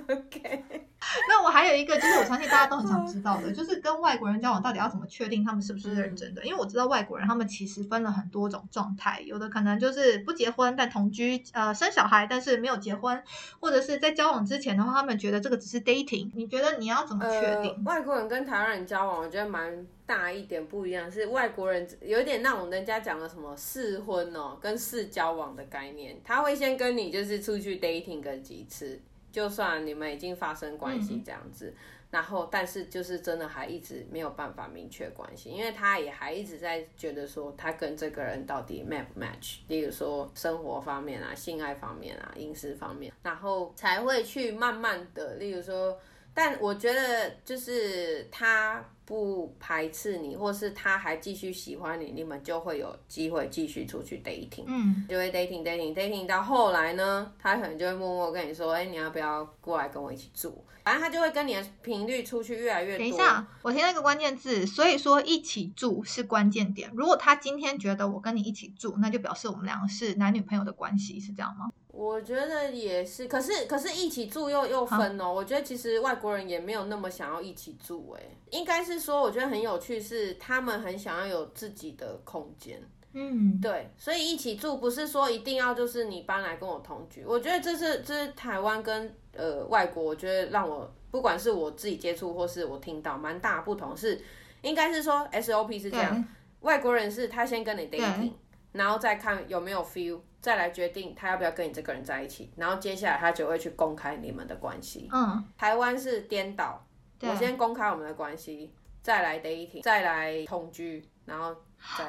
[0.10, 0.90] OK。
[1.30, 6.46] 那我还有一个，就是我相信大家都很想知道的，就是跟外国人交往到底要怎么确定他们是不是认真的？
[6.46, 13.22] 因为我知道外国人他们其实分了很多种状态，有的可能就是不结婚但同居，呃，生小孩但是没有结婚，
[13.60, 16.32] 或者是在交往之前的话，他们觉得这个只是 dating。
[16.36, 17.84] 你觉得你要怎么确定？
[17.86, 29.00] 外国人跟台湾人交往，我觉得蛮大一点不一样，是外国人有点那种人家讲的什么试婚哦，跟试交往的概念，他会先跟你就是出去 dating 个几次。
[29.36, 31.74] 就算你们已经发生关系这样子，
[32.10, 46.00] 然后但是就是真的还一直没有办法明确关系，因为他也还一直在觉得说他跟这个人到底 match 不 match，例如说生活方面啊、性爱方面啊、饮食方面，然后才会去慢慢的，例如说，
[46.34, 48.82] 但我觉得就是他。
[49.06, 60.54] 不排斥你，或是他还继续喜欢你，你们就会有机会继续出去 dating，嗯，就会 dating dating dating 到后来呢，他可能就会默默跟你说，哎，你要不要过来跟我一起住？
[60.84, 63.00] 反正他就会跟你的频率出去越来越多。
[63.00, 66.92] 等一下，我听到一个关键字，所以说一起住是关键点。
[66.94, 71.70] 如果他今天觉得我跟你一起住，那就表示我们两个是男女朋友的关系，是这样吗？
[71.88, 75.34] 我觉得也是，可是可是一起住又又分哦。
[75.34, 82.82] 我觉得其实外国人也没有那么想要一起住，哎，应该是说，我觉得很有趣是他们很想要有自己的空间，
[83.14, 87.24] 嗯，对，所以一起住不是说一定要就是你搬来跟我同居。
[87.26, 94.22] 我觉得这是这是台湾跟呃外国，我觉得让我不管是我自己接触或是我听到蛮大不同是，
[94.62, 96.26] 应该是说 SOP 是这样，
[96.62, 98.32] 外国人是他先跟你 dating，
[98.74, 100.20] 然后再看有没有 feel。
[100.42, 105.10] 再来决定他要不要跟你这个人在一起，然后接下来他就会去公开你们的关系。
[105.12, 106.86] 嗯，台湾是颠倒，
[107.22, 108.72] 我先公开我们的关系，
[109.06, 111.56] 再来 dating，再来同居，然后。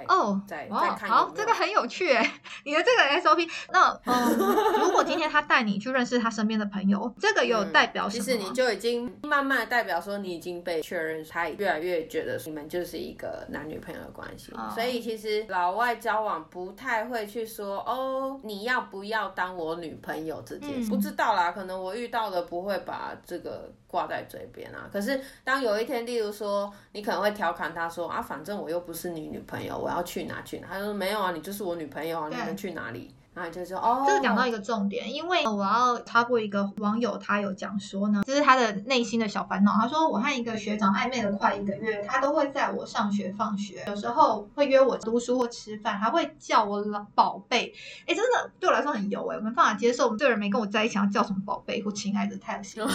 [0.09, 4.37] 哦，再再看好，这个很有趣哎， 你的这个 SOP，那嗯，
[4.81, 8.25] 如果今天他带你去认识他身边的朋友，这个有代表什么？
[8.25, 14.53] 其实你就已经慢慢的代表说你已经被确认，他越来越觉得你们就是一个男女朋友的关系。
[14.75, 23.71] 所以其实老外交往不太会去说哦，你要不要当我女朋友这件事，不知道啦，可能我遇到的不会把这个。
[23.89, 24.91] 挂在嘴边啊！
[24.93, 39.75] 可是当有一天，例如说，你可能会调侃他说：“啊，反正我又不是你女朋友，我要去哪去哪？”他说：“没有啊，你就是我女朋友啊，你能去哪里？”然后就说哦，这个讲到一个重点，因为我要插播一个网友，他有讲说呢，这是他的内心的小烦恼。
[39.75, 47.75] 他说我和一个学长暧昧了快一个月，他都会在我上学放学，有时候会约我读书或吃饭，还会叫我老宝贝。
[48.07, 52.89] 哎，真的对我来说很油哎，我没办法接受这个人没跟我在一起要叫什么宝贝或亲爱的，太恶心了。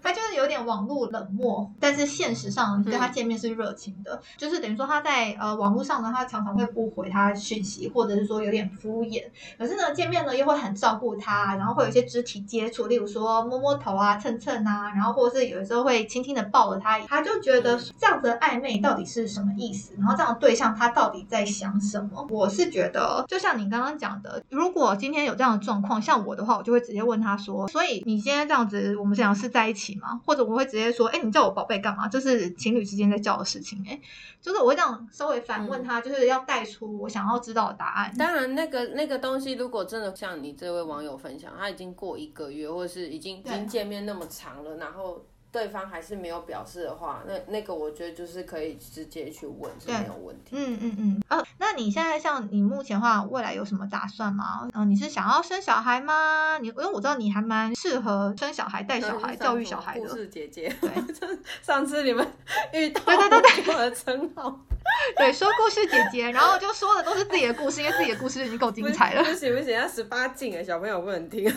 [0.00, 9.22] 他就是有点网络冷漠，但是现实上跟他见面是热情的，就是等于说他在呃网络上呢，他常常会不回他讯息，或者是说有点敷衍。
[9.58, 19.94] 可是呢，见面呢又会很照顾他，然后会有一些肢体接触，例如说摸摸头啊、蹭蹭啊，然后或者是有的时候会轻轻的抱着他，他就觉得这样子的暧昧到底是什么意思？
[19.98, 22.26] 然后这样的对象他到底在想什么？
[22.30, 32.08] 我是觉得，就像你刚刚讲的，如果今天有这样的状况，像我的话，我就会直接问他说：“所以你今天这样子，我们想是在一起吗？”或者我会直接说：“哎，你叫我宝贝干嘛？
[32.08, 33.98] 这是情侣之间在叫的事情。”哎，
[34.40, 38.12] 就是我会这样稍微反问他，就是要带出我想要知道的答案。
[38.18, 39.54] 当然，那个那个东西。
[39.54, 50.50] 如果真的像你这位网友分享，他已经过一个月，或者是已经已经见面那么长了，然后对方还是没有表示的话，那那个我觉得就是可以直接去问是没有问题。
[50.50, 51.22] 嗯嗯嗯。
[51.28, 54.68] 呃，那你现在像你目前的话，未来有什么打算吗？
[54.74, 56.58] 嗯，你是想要生小孩吗？
[56.60, 60.08] 你因为我知道你还蛮适合生小孩、带小孩、教育小孩的。
[60.08, 60.74] 故事姐姐。
[60.80, 60.90] 对，
[61.62, 62.26] 上次你们
[62.74, 64.58] 遇到对对对对我的称号。
[65.16, 69.22] 对，说故事姐姐，然后就说的都是自己的故事，因为自己的故事已经够精彩了。
[69.22, 71.48] 不行不行，要十八禁哎，小朋友不能听。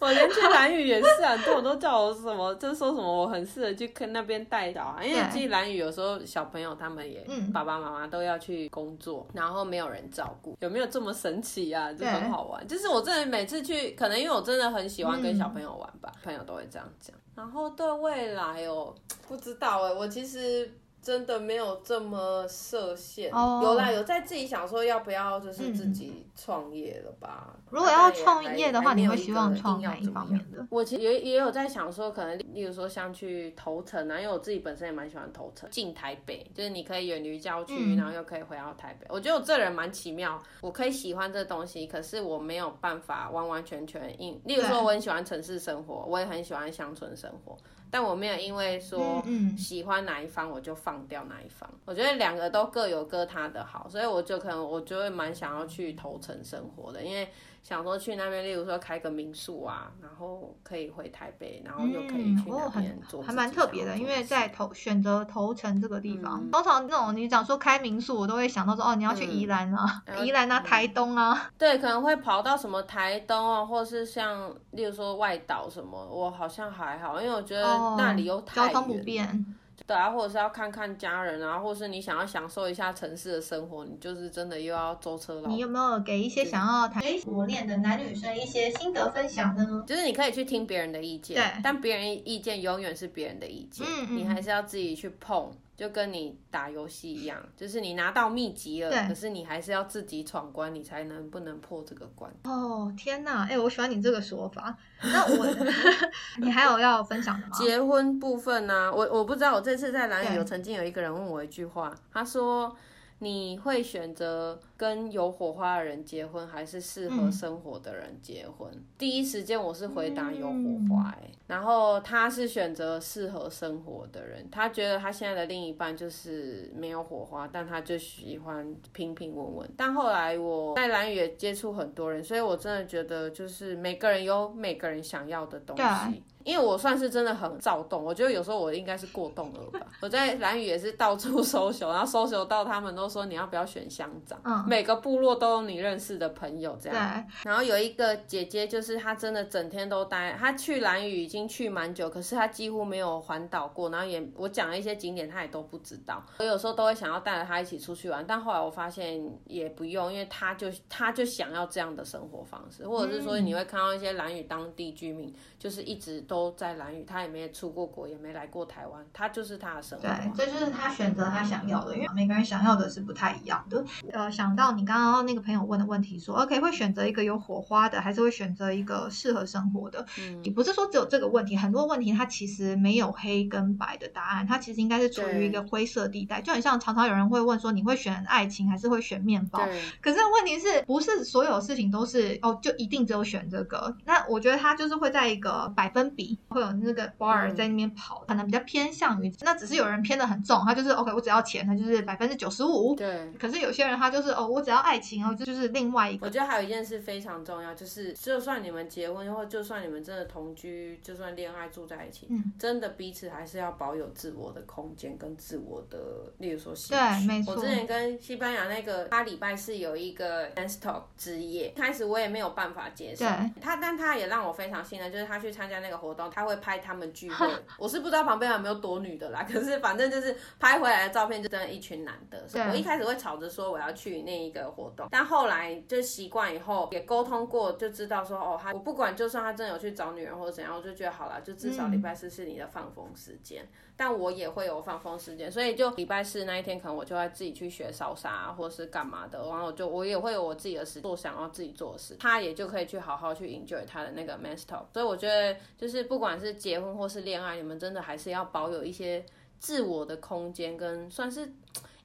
[0.00, 11.92] 我连去蓝语也是啊，很多人都叫我什么，就是说什么我很适合去跟那边带小孩，因为去蓝屿有时候小朋友他们也爸爸妈妈都要去工作，然后没有人照顾，有没有这么神奇啊？
[11.92, 12.66] 就很好玩。
[12.66, 17.14] 就是我真的每次去，可能因为我真的很喜欢跟小朋友玩吧，朋友都会这样讲。
[17.34, 18.94] 然后对未来哦，
[19.28, 20.70] 不知道哎，我其实。
[21.04, 27.54] 真的没有这么设限，有啦，有在自己想说要不要就是自己创业了吧。
[27.68, 30.66] 如果要创业的话，你会希望创哪一方面的？
[30.70, 39.06] 我其实也也有在想说，可能例如说像去投城啊，因为我自己本身也蛮喜欢投诚，进台北，就是你可以远离郊区，然后又可以回到台北。
[39.10, 44.40] 我觉得我这人蛮奇妙，我可以喜欢这东西，可是我没有办法完完全全应。
[44.44, 47.54] 例如说，我很喜欢城市生活，我也很喜欢乡村生活。
[47.94, 49.22] 但我没有因为说
[49.56, 57.28] 喜欢哪一方我就放掉哪一方，我觉得两个都各有各他的好，所以我就可能我就会蛮想要去投城生活的，因为。
[57.64, 63.96] 想说去那边，例如说开个民宿啊，然后可以回台北，然后又可以去那边做，还蛮特别的。
[63.96, 77.64] 因为在投选择投城这个地方，通常那种你讲说开民宿，我都会想到说哦，你要去宜兰啊，宜兰啊，台东啊，对，可能会跑到什么台东啊，或是像例如说外岛什么，我好像还好，因为我觉得
[77.96, 79.56] 那里有交通不便。
[79.86, 85.48] 对啊，或者是要看看家人啊，或是你想要享受一下城市的生活，你就是真的又要舟车劳。
[85.48, 89.84] 你有没有给一些想要谈国恋的男女生一些心得分享呢？
[89.86, 95.52] 就是你可以去听别人的意见，对，但别人意见永远是别人的意见，你还是要自己去碰。
[95.76, 102.32] 就跟你打游戏一样，就是你拿到秘籍了，可是你还是要自己闯关，你才能不能破这个关。
[102.44, 103.46] 哦，天哪！
[103.50, 104.76] 哎，我喜欢你这个说法。
[105.02, 105.46] 那我，
[106.38, 107.52] 你还有要分享的吗？
[107.58, 108.92] 结婚部分呢？
[108.94, 109.54] 我我不知道。
[109.54, 112.76] 我这次在蓝宇有曾经有一个人问我一句话，他说。
[113.20, 118.70] 你会选择跟有火花的人结婚，还是适合生活的人结婚？
[118.98, 121.16] 第一时间我是回答有火花，
[121.46, 129.70] 然后他是选择适合生活的人，他觉得他现在的另一半就是没有火花，但他就喜欢平平稳稳。
[129.74, 136.22] 但后来我在蓝宇也接触很多人，所以我真的觉得就是每个人有每个人想要的东西。
[136.44, 139.80] 因为我算是真的很躁动，我觉得有时候我应该是过动了吧。
[140.02, 144.38] 我在蓝宇也是到处搜寻，然后搜寻到他们都说你要不要选乡长，
[144.74, 147.24] 每个部落都有你认识的朋友这样。
[147.44, 156.24] 然后有一个姐姐，就是她真的整天都待，她去蓝屿已经去蛮久，可是她几乎没有环岛过，然后也我讲了一些景点，她也都不知道。
[156.38, 165.32] 我有时候都会想要带着她一起出去玩，但后来我发现也不用，因为她就她就想要这样的生活方式，或者是说你会看到一些蓝屿当地居民，
[165.64, 166.44] 就是一直都。
[166.56, 170.06] 在蓝屿，他也没出过国，也没来过台湾，他就是他的生活。
[170.06, 173.82] 对，这就是他选择他想要的，因为每个人想要的是不太一样的。
[174.12, 180.06] 呃，想到你刚刚那个朋友问的问题，说 OK 会选择一个有火花的，还是会选择一个适合生活的？
[180.20, 186.40] 嗯，你不是说只有这个问题，很多问题它其实没有黑跟白的答案，它其实应该是处于一个灰色地带。
[186.40, 189.58] 就很像常常有人会问说，你会选爱情还是会选面包？
[190.00, 193.96] 可是问题是不是所有事情都是哦，就一定只有选这个？
[194.04, 196.38] 那我觉得他就是会在一个百分比。
[196.48, 202.94] 会有那个 bar 在那边跑，可能比较偏向于那只是有人偏的很重，他就是 OK，我只要钱，他就是百分之九十五。
[202.94, 203.32] 对。
[203.38, 206.26] 可是有些人他就是哦，我只要爱情哦，这就是另外一个。
[206.26, 217.54] 我觉得还有一件事非常重要，就是就算你们结婚，或就算你们真的同居，就算恋爱住在一起，嗯，真的彼此还是要保有自我的空间跟自我的，例如说对，没错。
[217.54, 223.24] 我之前跟西班牙那个他礼拜是有一个 dance talk 之夜，开始我也没有办法接受
[223.60, 226.54] 他，但他也让我非常信任，就是他去参加那个活动，他会。
[226.64, 229.44] 拍他们聚会，我是不知道旁边有没有躲女的啦。
[229.50, 232.48] 可是反正就是拍回来的照片，就真的一群男的。
[232.48, 243.68] 所以我一开始会吵着说我要去那一个活动，但后来就习惯以后，也沟通过，就知道说哦，他我不管，就算他真的有去找女人或者怎样，我就觉得好了，就至少礼拜四是你的放风时间。
[243.96, 254.82] 但我也会有放风时间，所以就礼拜四那一天，可能我就会自己去学烧沙或是干嘛的，然后就我也会有我自己的事做，想要自己做事，他也就可以去好好去 enjoy 他的那个 master。
[254.92, 259.24] 所以我觉得，就是不管是结婚或是恋爱，你们真的还是要保有一些
[259.58, 261.52] 自我的空间，跟算是。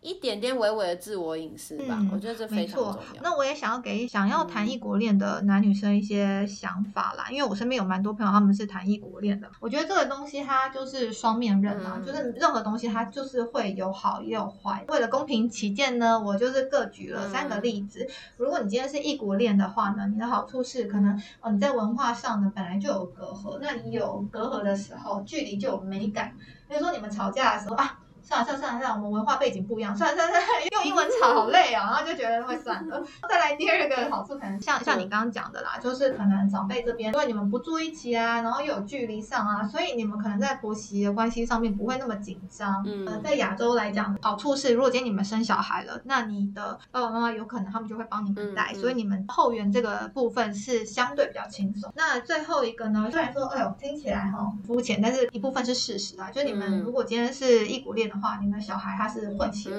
[0.02, 3.22] 一点点微微的自我隐私吧，嗯我觉得这非常重，要。
[3.22, 9.50] 那我也想要给想要谈异国恋的男女生一些想法啦，因为我身边有蛮多朋友他们是谈异国恋的。
[9.60, 14.86] 我觉得这个东西它就是双面刃嘛，嗯就是任何东西它就是会有好也有坏。
[14.88, 18.08] 为了公平起见呢，我就是各举了三个例子。
[18.38, 26.34] 如果你今天是异国恋的话呢，你的好处是可能哦你在文化上呢本来就有隔阂，那你有隔阂的时候，距离就有美感。
[26.70, 27.99] 比如说你们吵架的时候啊。
[28.22, 33.02] 算了算了算了，算了，我们文化背景不一样，算了算了算了，用英文吵好累啊、然后就觉得会算了。
[33.30, 42.84] 再来第二个好处，可能像像你刚刚讲的啦，就是可能长辈这边，因为你们不住一起啊，然后又有距离上啊，所以你们可能在婆媳的关系上面不会那么紧张。
[42.86, 51.92] 嗯呃，在亚洲来讲，好处是如果今天你们生小孩了，那你的爸爸妈妈有可能他们就会帮你们带，嗯嗯所以你们后援这个部分是相对比较轻松。
[51.96, 59.70] 那最后一个呢，虽然说哎呦听起来哈肤浅，但是一部分是事实啊，就你们嗯如果今天是异国恋的话，你们小孩他是混血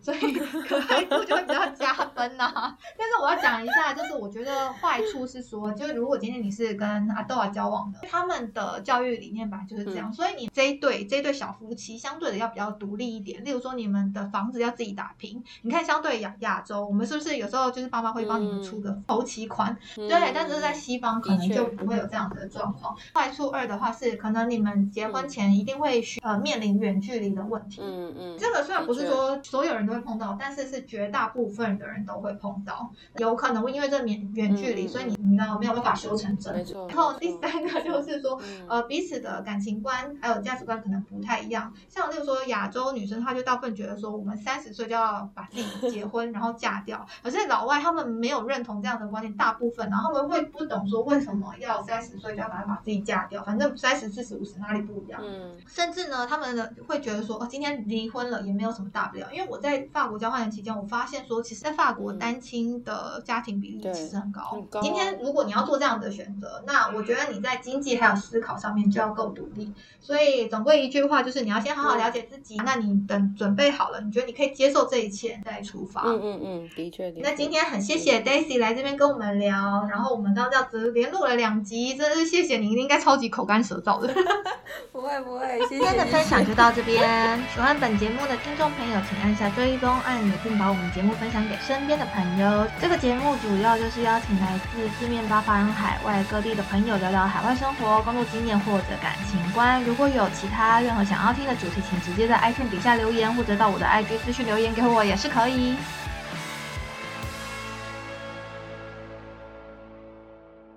[0.00, 2.50] 所以可爱度就会比较加分呐、
[2.96, 13.44] 但是我要讲一下，就是我觉得坏处是说，就是如果今天你是跟阿豆啊交往的，他们的教育理念本来就是这样，所以你这一对这一对小夫妻相对的要比较独立一点。
[13.44, 15.42] 例如说，你们的房子要自己打拼。
[15.62, 19.76] 你看，相对亚亚洲，我们是不是有时候就是爸妈会帮你们出个头期款？
[19.96, 22.96] 嗯对，但是在西方可能就不会有这样子的状况。
[23.14, 27.80] 坏处二的话是，可能你们结婚前一定会需呃面临远距离的问题。
[27.82, 36.86] 嗯嗯，这个虽然不是说所有人都会碰到，但是是绝大部分的人都会碰到，有可能会因为这远远距离，嗯所以你你知道没有办法修成正果。
[36.88, 41.72] 然后第三个就是说，嗯呃，彼此的感情观还有价值观可能不太一样。
[41.88, 47.06] 像例如说亚洲女生，她就大部分觉得说，我们三十岁就要把自己结婚，然后嫁掉。
[47.22, 55.20] 可是老外他们没有认同这样的观念，大部分，然后他们会不懂说为什么要三十岁就要把把自己嫁掉，反正三十、四十、五十哪里不一样。
[55.24, 59.28] 嗯甚至呢，他们呢会觉得说，哦，今天离婚了也没有什么大不了。
[59.32, 64.42] 因为我在法国交换的期间，我发现说，其实，在法国嗯单亲的家庭比例其实很高。
[64.50, 69.72] 很高今天如果你要做这样的选择，那我觉得你在经济还有思考上面就要够独立。
[70.00, 72.56] 所以总归一句话就是，你要先好好了解自己。
[72.56, 76.02] 那你等准备好了，你觉得你可以接受这一切再出发。
[76.06, 77.22] 嗯嗯嗯，的确的确。
[77.22, 84.12] 那今天很谢谢 Daisy 来这边跟我们聊，然后我们刚这样子连录了两集，真的是谢谢你，应该超级口干舌燥的。
[84.90, 87.43] 不会不会，谢谢今天的分享就到这边。
[87.52, 92.66] 喜欢本节目的听众朋友，请按下追踪按钮，并把我们节目分享给身边的朋友。
[92.80, 99.82] 这个节目主要就是邀请来自四面八方、海外各地的朋友聊聊海外生活、工作经验或者感情观。
[99.84, 105.76] 如果有其他任何想要听的主题，请直接在 i 线底下留言，或者到我的 IG 私信留言给我也是可以。